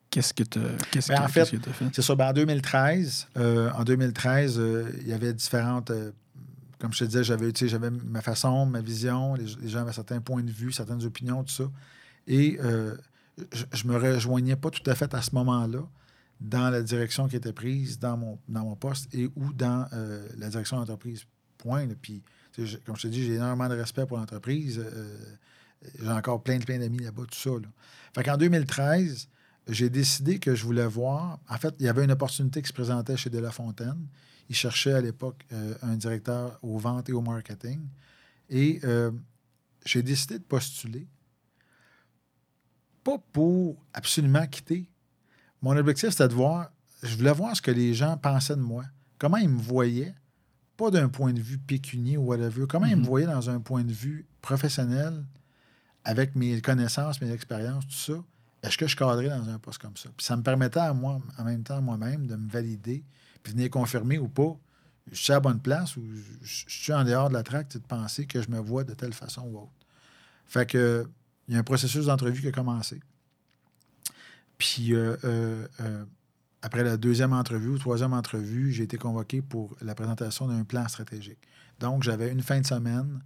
[0.09, 0.59] qu'est-ce que tu
[0.91, 1.55] qu'est-ce Ben, que, en fait?
[1.93, 2.15] C'est ça.
[2.15, 5.91] Ben, en 2013, euh, en 2013, euh, il y avait différentes
[6.79, 10.41] comme je te disais, j'avais, ma façon, ma vision, les, les gens avaient certains points
[10.41, 11.65] de vue, certaines opinions, tout ça.
[12.25, 12.57] Et
[13.53, 15.87] je, je me rejoignais pas tout à fait à ce moment-là
[16.41, 20.27] dans la direction qui était prise dans mon, dans mon poste et ou dans euh,
[20.37, 21.23] la direction de l'entreprise.
[21.59, 21.87] Point.
[22.01, 22.23] Puis,
[22.85, 24.79] comme je te dis, j'ai énormément de respect pour l'entreprise.
[24.83, 25.17] Euh,
[25.99, 27.51] j'ai encore plein, plein d'amis là-bas, tout ça.
[27.51, 27.67] Là.
[28.15, 29.29] Fait qu'en 2013,
[29.67, 31.39] j'ai décidé que je voulais voir.
[31.47, 34.07] En fait, il y avait une opportunité qui se présentait chez De La Fontaine.
[34.49, 37.79] Ils cherchaient à l'époque euh, un directeur aux ventes et au marketing.
[38.49, 38.81] Et
[39.85, 41.07] j'ai décidé de postuler.
[43.03, 44.89] Pas pour absolument quitter.
[45.61, 46.71] Mon objectif, c'était de voir,
[47.03, 48.83] je voulais voir ce que les gens pensaient de moi.
[49.17, 50.15] Comment ils me voyaient,
[50.77, 53.07] pas d'un point de vue pécunier ou whatever, comment ils me Mhm.
[53.07, 55.23] voyaient dans un point de vue professionnel,
[56.03, 58.13] avec mes connaissances, mes expériences, tout ça.
[58.63, 60.09] Est-ce que je cadrais dans un poste comme ça?
[60.17, 63.03] Puis ça me permettait à moi, en même temps, moi-même, de me valider,
[63.43, 64.55] puis venir confirmer ou pas,
[65.11, 67.43] je suis à la bonne place ou je, je- je suis en dehors de la
[67.43, 69.71] traque, de penser que je me vois de telle façon ou autre.
[70.45, 71.07] Fait que
[71.51, 73.01] il y a un processus d'entrevue qui a commencé.
[74.57, 76.05] Puis euh, euh, euh,
[76.61, 80.87] après la deuxième entrevue ou troisième entrevue, j'ai été convoqué pour la présentation d'un plan
[80.87, 81.39] stratégique.
[81.77, 83.21] Donc, j'avais une fin de semaine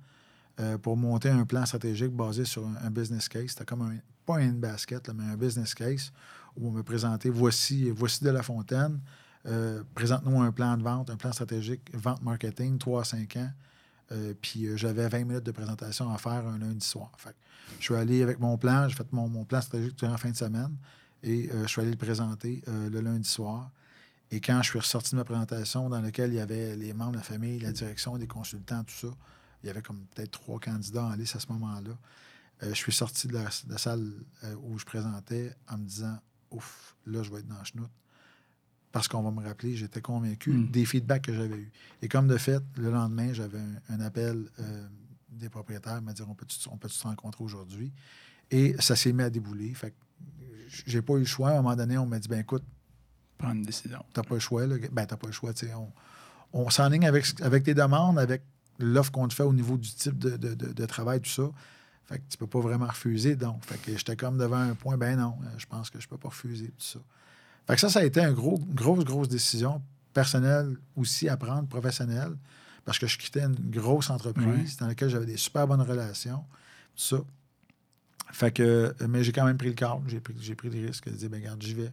[0.81, 3.49] pour monter un plan stratégique basé sur un, business case.
[3.49, 6.13] C'était comme un, pas un basket, là, mais un business case
[6.55, 9.01] où on me présentait voici, voici de la fontaine,
[9.93, 13.51] présente-nous un plan de vente, un plan stratégique, vente marketing, 3 à 5 ans.
[14.11, 17.11] Euh, puis euh, j'avais 20 minutes de présentation à faire un lundi soir.
[17.17, 17.35] Fait
[17.79, 20.35] je suis allé avec mon plan, j'ai fait mon, plan stratégique durant la fin de
[20.35, 20.75] semaine
[21.23, 23.71] et euh, je suis allé le présenter le lundi soir.
[24.31, 27.13] Et quand je suis ressorti de ma présentation, dans laquelle il y avait les membres
[27.13, 29.13] de la famille, la direction, des consultants, tout ça,
[29.63, 31.91] il y avait comme peut-être trois candidats en lice à ce moment-là.
[32.61, 34.11] Je suis sorti de la, la salle
[34.63, 36.17] où je présentais en me disant
[36.51, 37.91] Ouf, là, je vais être dans le chenoute.
[38.95, 40.71] Parce qu'on va me rappeler, j'étais convaincu Mm.
[40.71, 41.69] des feedbacks que j'avais eus.
[42.01, 44.87] Et comme de fait, le lendemain, j'avais un, un appel euh,
[45.31, 47.91] des propriétaires, me dire on peut-tu on peut se rencontrer aujourd'hui?
[48.51, 49.73] Et ça s'est mis à débouler.
[49.73, 49.95] Fait que
[50.85, 51.49] j'ai pas eu le choix.
[51.49, 52.63] À un moment donné, on m'a dit ben écoute,
[53.37, 54.01] Prendre une décision.
[54.13, 54.65] t'as pas le choix.
[54.65, 54.77] Là.
[54.93, 55.51] Ben, t'as pas le choix.
[55.75, 55.89] On,
[56.63, 58.43] on s'enligne avec, avec tes demandes, avec
[58.79, 61.49] l'offre qu'on te fait au niveau du type de, de- de- de travail, tout ça.
[62.05, 63.35] Fait que tu peux pas vraiment refuser.
[63.35, 66.07] Donc, fait que j'étais comme devant un point, ben non, euh, je pense que je
[66.07, 66.99] peux pas refuser, tout ça.
[67.67, 69.81] Fait que ça, ça a été une gros, grosse, grosse décision
[70.13, 72.35] personnelle aussi à prendre, professionnelle,
[72.85, 76.43] parce que je quittais une grosse entreprise dans laquelle j'avais des super bonnes relations,
[76.95, 77.17] tout ça.
[78.31, 81.09] Fait que, mais j'ai quand même pris le cadre, j'ai pris, j'ai pris le risque
[81.09, 81.91] de dire, ben regarde, j'y vais.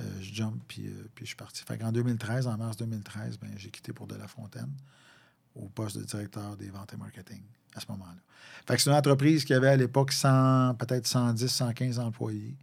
[0.00, 1.62] Euh, je jump, puis, euh, puis je suis parti.
[1.62, 4.70] Fait qu'en 2013, en mars 2013, ben, j'ai quitté pour De La Fontaine
[5.54, 7.42] au poste de directeur des ventes et marketing
[7.74, 8.20] à ce moment-là.
[8.66, 12.56] Fait que c'est une entreprise qui avait à l'époque 100, peut-être 110, 115 employés.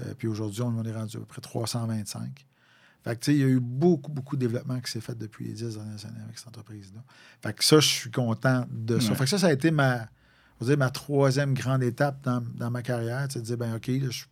[0.00, 2.46] Euh, puis aujourd'hui, on est rendu à peu près 325.
[3.04, 5.16] Fait que, tu sais, il y a eu beaucoup, beaucoup de développement qui s'est fait
[5.16, 7.02] depuis les 10 dernières années avec cette entreprise-là.
[7.40, 9.10] Fait que ça, je suis content de ça.
[9.10, 9.16] Ouais.
[9.16, 10.08] Fait que ça, ça a été ma,
[10.60, 13.26] dire, ma troisième grande étape dans, dans ma carrière.
[13.30, 14.24] C'est de dire, ben OK, là, je,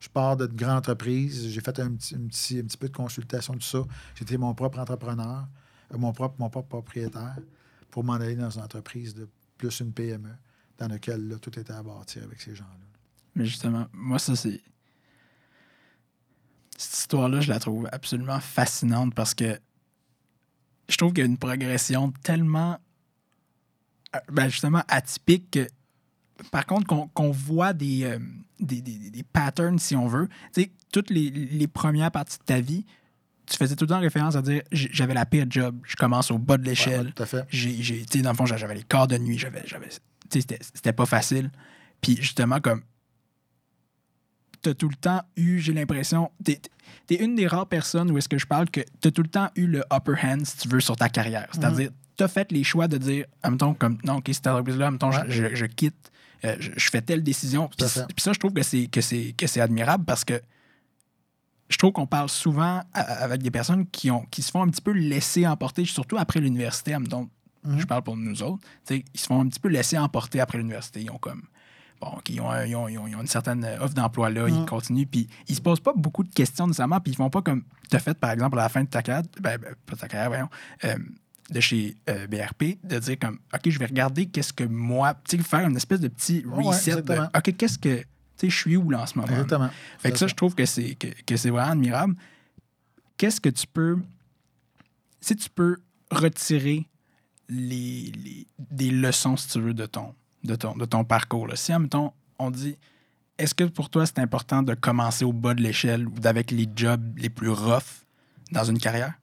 [0.00, 1.48] je pars de grande entreprise.
[1.48, 3.82] J'ai fait un petit, un, petit, un petit peu de consultation, tout ça.
[4.14, 5.46] J'étais mon propre entrepreneur,
[5.92, 7.36] euh, mon, propre, mon propre propriétaire,
[7.90, 10.30] pour m'en aller dans une entreprise de plus une PME,
[10.78, 12.86] dans laquelle là, tout était à bâtir avec ces gens-là.
[13.34, 14.60] Mais justement, moi, ça, c'est.
[17.08, 19.58] Histoire-là, je la trouve absolument fascinante parce que
[20.90, 22.78] je trouve qu'il y a une progression tellement.
[24.14, 25.66] euh, Ben justement, atypique que.
[26.50, 28.18] Par contre, qu'on qu'on voit des, euh,
[28.60, 30.28] des, des- des patterns, si on veut.
[30.52, 32.84] Tu sais, toutes les, les premières parties de ta vie,
[33.46, 36.36] tu faisais tout le temps référence à dire j'avais la pire job, je commence au
[36.38, 37.46] bas de l'échelle Ouais, tout à fait.
[37.48, 39.94] j'ai, dans le fond, j'avais les quarts de nuit, j'avais, j'avais, tu
[40.30, 41.50] sais, c'était, c'était pas facile.
[42.02, 42.82] Puis justement, comme,
[44.62, 46.60] t'as tout le temps eu, j'ai l'impression, t'es,
[47.06, 49.48] t'es une des rares personnes où est-ce que je parle que t'as tout le temps
[49.56, 51.46] eu le upper hand, si tu veux, sur ta carrière.
[51.52, 55.24] C'est-à-dire, t'as fait les choix de dire, admettons, comme, non, OK, cette entreprise-là, admettons, Ouais.
[55.28, 56.10] je, je quitte,
[56.44, 57.68] euh, je, je fais telle décision.
[57.68, 60.40] Puis, ça, je trouve que c'est, admirable parce que
[61.68, 64.68] je trouve qu'on parle souvent à- avec des personnes qui, ont, qui se font un
[64.68, 66.96] petit peu laisser emporter, surtout après l'université,
[67.64, 67.80] Mhm.
[67.80, 70.40] je parle pour nous autres, tu sais, ils se font un petit peu laisser emporter
[70.40, 71.02] après l'université.
[71.02, 71.42] Ils ont comme.
[72.00, 73.94] Bon, OK, ils, ont, un- ils ont- ils ont- ils ont une certaine euh, offre
[73.94, 74.66] d'emploi là, ils Mhm.
[74.66, 77.64] continuent, puis ils se posent pas beaucoup de questions nécessairement, puis ils font pas comme
[77.90, 80.00] tu as fait, par exemple, à la fin de ta carrière, ben, ben, pas de
[80.00, 80.48] ta carrière, voyons,
[80.84, 80.96] euh,
[81.50, 85.38] de chez euh, BRP, de dire comme, OK, je vais regarder qu'est-ce que moi, tu
[85.38, 87.18] sais, faire une espèce de petit Ouais, reset de.
[87.36, 88.04] OK, qu'est-ce que, tu
[88.36, 89.32] sais, je suis où là en ce moment?
[89.32, 89.70] Exactement.
[89.98, 92.14] Fait que ça, je trouve que c'est que, que c'est vraiment admirable.
[93.16, 93.98] Qu'est-ce que tu peux.
[95.20, 95.78] Si tu peux
[96.10, 96.86] retirer
[97.48, 100.14] les, les- des leçons, si tu veux, de ton,
[100.44, 101.46] de ton, parcours.
[101.46, 101.56] Là.
[101.56, 102.76] Si, admettons, on dit
[103.38, 106.68] est-ce que pour toi, c'est important de commencer au bas de l'échelle ou d'avec les
[106.74, 108.04] jobs les plus rough
[108.50, 109.14] dans une carrière?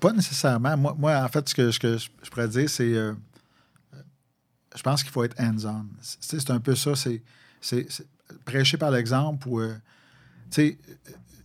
[0.00, 0.76] Pas nécessairement.
[0.76, 2.94] Moi, moi, en fait, ce que, je, pourrais dire, c'est.
[2.94, 3.12] euh,
[4.74, 5.86] je pense qu'il faut être hands-on.
[6.00, 6.92] C'est un peu ça.
[6.94, 7.22] C'est
[8.44, 9.60] prêcher par l'exemple ou.
[9.60, 9.74] euh,
[10.50, 10.78] tu sais,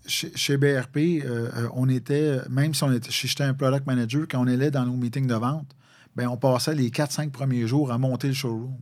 [0.05, 4.43] chez, chez BRP, euh, on était, même si on était, j'étais un product manager, quand
[4.43, 5.75] on allait dans nos meetings de vente,
[6.15, 8.77] ben, on passait les 4-5 premiers jours à monter le showroom.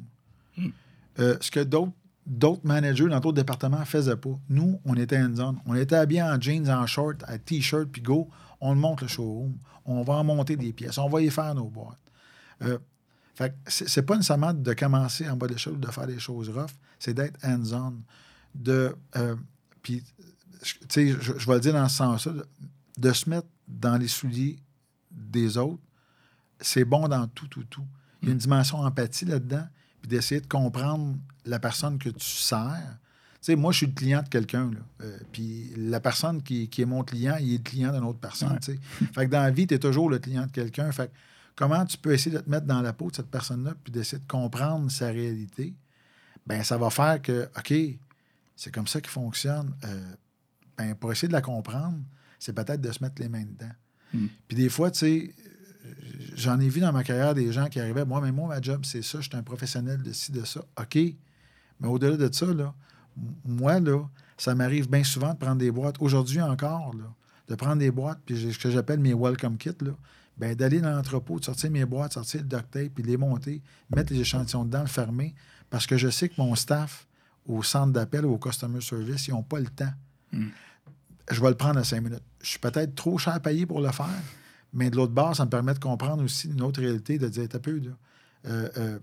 [1.19, 1.91] Euh, ce que d'autres
[2.27, 4.37] d'autres managers dans d'autres départements ne faisaient pas.
[4.47, 5.55] Nous, on était hands-on.
[5.65, 8.29] On était habillés en jeans, en short, à t-shirt, puis go,
[8.61, 9.57] on monte le showroom.
[9.85, 10.99] On va en monter des pièces.
[10.99, 11.97] On va y faire nos boîtes.
[12.61, 12.77] Euh,
[13.33, 16.49] fait c'est pas nécessairement de commencer en bas de l'échelle ou de faire des choses
[16.49, 16.69] rough,
[16.99, 17.95] c'est d'être hands-on.
[18.53, 19.35] De, euh,
[19.81, 20.03] puis,
[20.63, 22.45] je- tu sais, je, je vais le dire dans ce sens-là, de,
[22.99, 24.57] de se mettre dans les souliers
[25.09, 25.81] des autres,
[26.61, 27.85] c'est bon dans tout, tout, tout.
[28.21, 29.67] Il y a une dimension empathie là-dedans,
[30.01, 32.97] puis d'essayer de comprendre la personne que tu sers.
[33.33, 34.79] Tu sais, moi, je suis le client de quelqu'un, là.
[35.01, 38.19] Euh, puis la personne qui, qui est mon client, il est le client d'une autre
[38.19, 38.59] personne, Ouais.
[38.59, 38.79] tu sais.
[39.13, 40.91] Fait que dans la vie, tu es toujours le client de quelqu'un.
[40.91, 41.13] Fait que
[41.55, 44.21] comment tu peux essayer de te mettre dans la peau de cette personne-là, puis d'essayer
[44.21, 45.73] de comprendre sa réalité,
[46.45, 47.73] ben ça va faire que, OK,
[48.55, 49.73] c'est comme ça qu'il fonctionne.
[49.85, 50.13] Euh,
[50.77, 51.97] ben, pour essayer de la comprendre,
[52.37, 53.73] c'est peut-être de se mettre les mains dedans.
[54.13, 54.25] Mm.
[54.47, 55.35] Puis des fois, tu sais,
[56.35, 58.81] j'en ai vu dans ma carrière des gens qui arrivaient, moi, mais moi, ma job,
[58.85, 60.61] c'est ça, je suis un professionnel de ci, de ça.
[60.79, 60.95] OK.
[60.95, 62.73] Mais au-delà de ça, là,
[63.45, 64.07] moi, là,
[64.37, 65.95] ça m'arrive bien souvent de prendre des boîtes.
[65.99, 67.05] Aujourd'hui encore, là,
[67.47, 69.91] de prendre des boîtes, puis j'ai- ce que j'appelle mes welcome kits, là,
[70.37, 73.61] ben, d'aller dans l'entrepôt, de sortir mes boîtes, sortir le duct tape, puis les monter,
[73.93, 75.35] mettre les échantillons dedans, le fermer,
[75.69, 77.07] parce que je sais que mon staff
[77.47, 79.93] au centre d'appel ou au customer service, ils n'ont pas le temps.
[80.31, 80.47] Mm.
[81.29, 82.23] Je vais le prendre à cinq minutes.
[82.41, 84.07] Je suis peut-être trop cher payé pour le faire,
[84.73, 87.47] mais de l'autre bord, ça me permet de comprendre aussi une autre réalité, de dire,
[87.49, 87.91] t'as peu, là.
[88.47, 88.99] Euh, euh,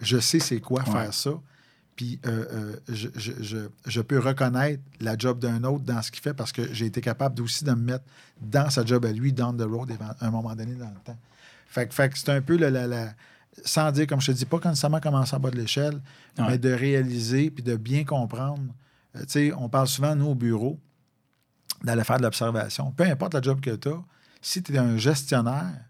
[0.00, 0.90] je sais c'est quoi Ouais.
[0.90, 1.30] faire ça.
[1.96, 6.22] Puis euh, je, je- je- je peux reconnaître la job d'un autre dans ce qu'il
[6.22, 8.04] fait parce que j'ai été capable aussi de me mettre
[8.40, 11.18] dans sa job à lui, down the road, à un moment donné dans le temps.
[11.66, 13.14] Fait, que- fait que c'est un peu la, la- la-
[13.64, 16.00] sans dire, comme je te dis, pas nécessairement commencer en bas de l'échelle,
[16.38, 16.44] Ouais.
[16.48, 18.62] mais de réaliser puis de bien comprendre.
[19.14, 20.78] Tu sais, on parle souvent, nous, au bureau,
[21.82, 22.92] d'aller faire de l'observation.
[22.92, 24.02] Peu importe la job que tu as,
[24.40, 25.84] si tu es un gestionnaire,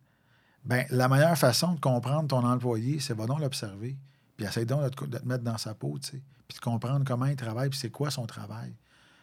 [0.65, 3.97] ben, la meilleure façon de comprendre ton employé, c'est va donc l'observer.
[4.37, 6.23] Puis essaye donc de te, de te mettre dans sa peau, tu sais.
[6.49, 8.75] Puis de comprendre comment il travaille, puis c'est quoi son travail.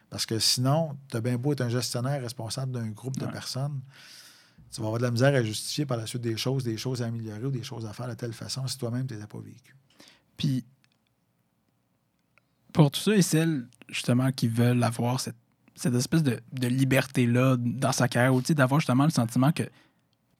[0.09, 3.81] Parce que sinon, tu as bien beau être un gestionnaire responsable d'un groupe de personnes,
[4.71, 7.01] tu vas avoir de la misère à justifier par la suite des choses, des choses
[7.01, 9.23] à améliorer ou des choses à faire de telle façon si toi-même tu ne les
[9.23, 9.75] as pas vécues.
[10.35, 10.65] Puis,
[12.73, 15.35] pour tous ceux et celles, justement, qui veulent avoir cette,
[15.77, 19.63] cette espèce de, de liberté-là dans sa carrière, ou d'avoir justement le sentiment que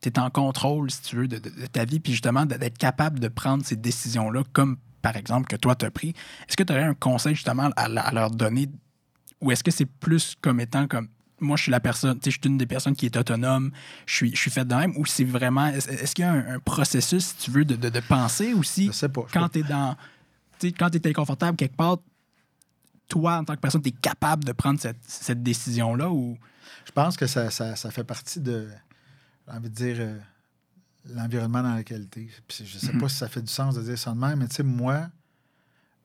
[0.01, 2.77] tu es en contrôle, si tu veux, de, de- de ta vie, puis justement d'être
[2.77, 6.09] capable de prendre ces décisions-là, comme par exemple que toi, tu as pris.
[6.47, 8.67] Est-ce que tu aurais un conseil justement à, à leur donner,
[9.41, 11.07] ou est-ce que c'est plus comme étant comme
[11.39, 13.69] moi, je suis la personne, tu sais, je suis une des personnes qui est autonome,
[14.07, 16.55] je suis, je suis faite de même, ou c'est vraiment, est-ce, qu'il y a un,
[16.55, 19.21] un processus, si tu veux, de, de- de penser aussi Je sais pas.
[19.27, 19.95] Je quand tu es dans.
[20.57, 21.97] Tu sais, quand tu es inconfortable quelque part,
[23.07, 26.37] toi, en tant que personne, tu es capable de prendre cette, cette décision-là ou?
[26.85, 28.67] Je pense que ça, ça- ça fait partie de,
[29.47, 30.19] j'ai envie de dire, euh,
[31.13, 32.29] l'environnement dans lequel tu es.
[32.47, 32.99] Puis je sais Mhm.
[33.01, 35.09] pas si ça fait du sens de dire ça de même, mais tu sais, moi,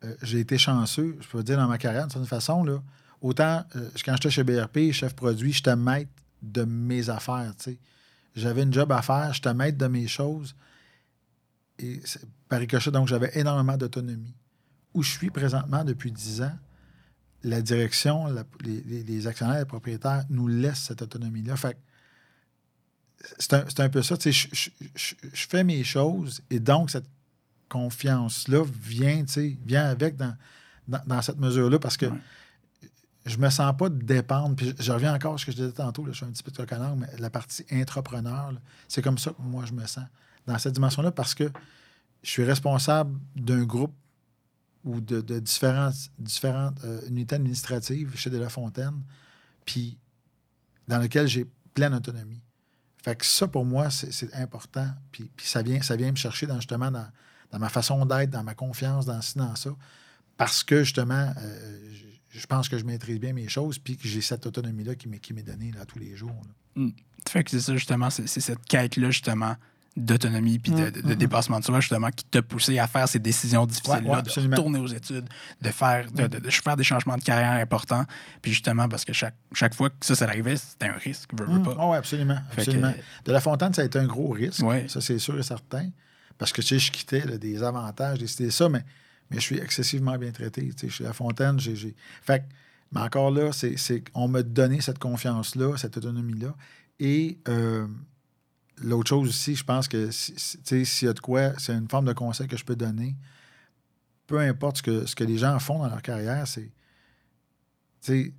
[0.05, 2.83] euh, j'ai été chanceux, je peux dire, dans ma carrière, d'une certaine façon, là.
[3.21, 6.11] Autant, euh, quand j'étais chez BRP, chef produit, j'étais maître
[6.43, 7.79] de mes affaires, tu sais.
[8.35, 10.55] J'avais une job à faire, j'étais maître de mes choses.
[11.79, 12.01] Et
[12.49, 14.35] par ricochet, donc, j'avais énormément d'autonomie.
[14.95, 16.57] Où je suis présentement depuis 10 ans,
[17.45, 21.57] la direction, la- les, les- actionnaires, les propriétaires nous laissent cette autonomie-là.
[21.57, 21.77] Fait
[23.39, 24.17] c'est un, un peu ça.
[24.21, 27.07] Je, je- je- je fais mes choses et donc cette
[27.69, 29.25] confiance-là vient,
[29.65, 30.37] vient avec dans,
[30.89, 32.19] dans, dans cette mesure-là parce que Ouais.
[33.27, 34.57] je me sens pas dépendre.
[34.57, 36.43] Puis je, reviens encore à ce que je disais tantôt, là, je suis un petit
[36.43, 36.57] peu de
[36.97, 40.05] mais la partie intrapreneur, là, c'est comme ça que moi je me sens
[40.47, 41.51] dans cette dimension-là parce que
[42.23, 43.95] je suis responsable d'un groupe
[44.85, 45.95] ou de, différentes,
[46.85, 49.03] euh, unités administratives chez De La Fontaine,
[49.65, 49.99] puis
[50.89, 52.43] dans lequel j'ai pleine autonomie.
[53.03, 54.89] Fait que ça, pour moi, c'est important.
[55.11, 58.55] Puis, ça, vient, ça vient me chercher dans, justement dans, ma façon d'être, dans ma
[58.55, 59.71] confiance, dans ci, dans ça.
[60.37, 61.93] Parce que, justement, euh,
[62.31, 65.43] je, pense que je maîtrise bien mes choses, puis que j'ai cette autonomie-là qui m'est
[65.43, 66.43] donnée là, tous les jours.
[66.77, 66.85] là.
[67.29, 69.57] Fait que c'est ça, justement, c'est cette quête-là, justement,
[69.97, 73.19] d'autonomie puis de, de- de dépassement de soi, justement, qui t'a poussé à faire ces
[73.19, 74.57] décisions difficiles-là, Ouais, ouais, de absolument.
[74.57, 75.29] retourner aux études,
[75.61, 78.05] de faire, de, de- de faire des changements de carrière importants.
[78.41, 81.45] Puis justement, parce que chaque, chaque fois que ça, ça arrivait, c'était un risque, veux,
[81.47, 81.63] veux Mm.
[81.63, 81.89] pas.
[81.91, 82.39] Ouais, absolument.
[82.55, 82.95] Que- absolument.
[83.25, 84.63] De La Fontaine, ça a été un gros risque.
[84.63, 84.87] Ouais.
[84.89, 85.91] Ça, c'est sûr et certain.
[86.39, 88.85] Parce que, tu sais, je quittais là, des avantages, des c'était ça, mais,
[89.31, 90.71] mais je suis excessivement bien traité.
[90.75, 91.95] Tu sais, chez La Fontaine, j'ai.
[92.23, 92.45] Fait que,
[92.93, 96.55] mais encore là, c'est, c'est, on m'a donné cette confiance-là, cette autonomie-là.
[96.99, 97.87] Et euh,
[98.79, 102.13] l'autre chose aussi, je pense que s'il y a de quoi, c'est une forme de
[102.13, 103.17] conseil que je peux donner.
[104.27, 106.73] Peu importe ce que, ce que les gens font dans leur carrière, c'est.
[108.01, 108.35] Tu sais,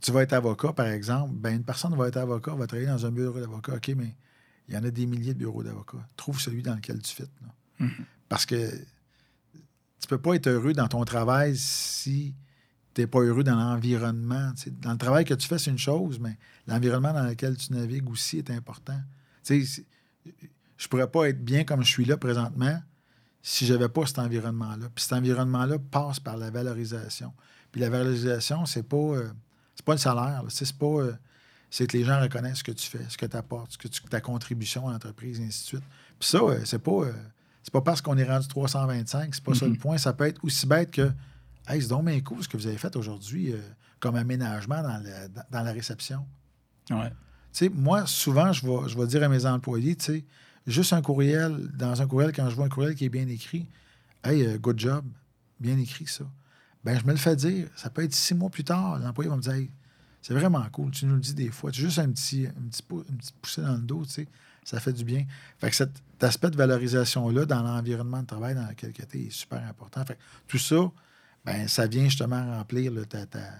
[0.00, 3.06] tu vas être avocat, par exemple, ben une personne va être avocat, va travailler dans
[3.06, 3.74] un bureau d'avocat.
[3.74, 4.16] OK, mais
[4.68, 6.06] il y en a des milliers de bureaux d'avocats.
[6.16, 7.28] Trouve celui dans lequel tu fais.
[8.28, 8.70] Parce que
[10.00, 12.34] tu peux pas être heureux dans ton travail si
[12.94, 14.52] tu n'es pas heureux dans l'environnement.
[14.80, 18.08] Dans le travail que tu fais, c'est une chose, mais l'environnement dans lequel tu navigues
[18.08, 19.00] aussi est important.
[19.44, 19.84] Tu sais,
[20.76, 22.80] je pourrais pas être bien comme je suis là présentement
[23.42, 24.88] si je n'avais pas cet environnement-là.
[24.94, 27.32] Puis cet environnement-là passe par la valorisation.
[27.72, 29.30] Puis la valorisation, c'est pas, euh,
[29.74, 30.42] c'est pas le salaire.
[30.48, 30.86] C'est pas.
[30.86, 31.12] euh,
[31.72, 33.86] c'est que les gens reconnaissent ce que tu fais, ce que tu apportes, ce que
[33.88, 35.84] tu, ta contribution à l'entreprise, et ainsi de suite.
[36.18, 36.90] Puis ça, euh, c'est pas.
[36.90, 37.12] euh,
[37.62, 39.96] c'est pas parce qu'on est rendu 325, c'est pas ça le point.
[39.98, 41.10] Ça peut être aussi bête que
[41.68, 43.58] Hey, c'est donc bien cool ce que vous avez fait aujourd'hui euh,
[44.00, 46.26] comme aménagement dans, le- dans- dans la réception.
[46.90, 47.12] Ouais.
[47.52, 50.24] Sais, moi, souvent, je vais, je dire à mes employés, tu sais,
[50.66, 53.66] juste un courriel, dans un courriel, quand je vois un courriel qui est bien écrit,
[54.22, 55.04] Hey, euh, good job,
[55.58, 56.24] bien écrit ça.
[56.84, 57.68] Ben, je me le fais dire.
[57.74, 59.70] Ça peut être six mois plus tard, l'employé va me dire, Hey,
[60.22, 61.70] c'est vraiment cool, tu nous le dis des fois.
[61.70, 62.82] Tu juste un petit, un petit,
[63.60, 64.28] dans le dos, tu sais,
[64.64, 65.24] ça fait du bien.
[65.58, 65.90] Fait que cet
[66.20, 70.04] aspect de valorisation-là dans l'environnement de travail dans lequel tu es est super important.
[70.04, 70.90] Fait que tout ça,
[71.44, 73.54] ben, ça vient justement remplir ta- ta-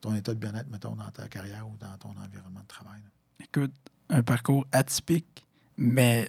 [0.00, 3.00] ton état de bien-être, mettons, dans ta carrière ou dans ton environnement de travail.
[3.42, 3.72] Écoute,
[4.10, 6.28] un parcours atypique, mais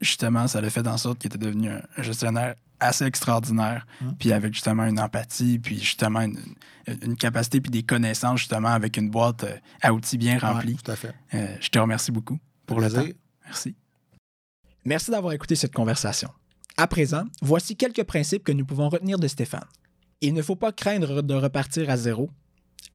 [0.00, 4.14] justement, ça l'a fait en sorte qu'il était devenu un gestionnaire assez extraordinaire, Hum.
[4.18, 6.38] puis avec justement une empathie, puis justement une,
[7.02, 10.72] une capacité, puis des connaissances, justement, avec une boîte euh, à outils bien remplie.
[10.72, 11.14] Ouais, tout à fait.
[11.34, 13.04] Euh, je te remercie beaucoup pour le temps.
[13.44, 13.74] Merci.
[14.86, 16.30] Merci d'avoir écouté cette conversation.
[16.78, 19.66] À présent, voici quelques principes que nous pouvons retenir de Stéphane.
[20.22, 22.30] Il ne faut pas craindre de repartir à zéro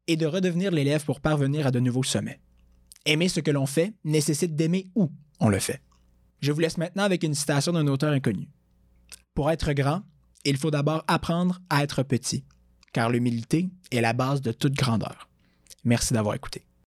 [0.07, 2.39] et de redevenir l'élève pour parvenir à de nouveaux sommets.
[3.05, 5.81] Aimer ce que l'on fait nécessite d'aimer où on le fait.
[6.41, 8.47] Je vous laisse maintenant avec une citation d'un auteur inconnu.
[9.33, 10.01] Pour être grand,
[10.43, 12.43] il faut d'abord apprendre à être petit,
[12.93, 15.29] car l'humilité est la base de toute grandeur.
[15.83, 16.65] Merci d'avoir écouté.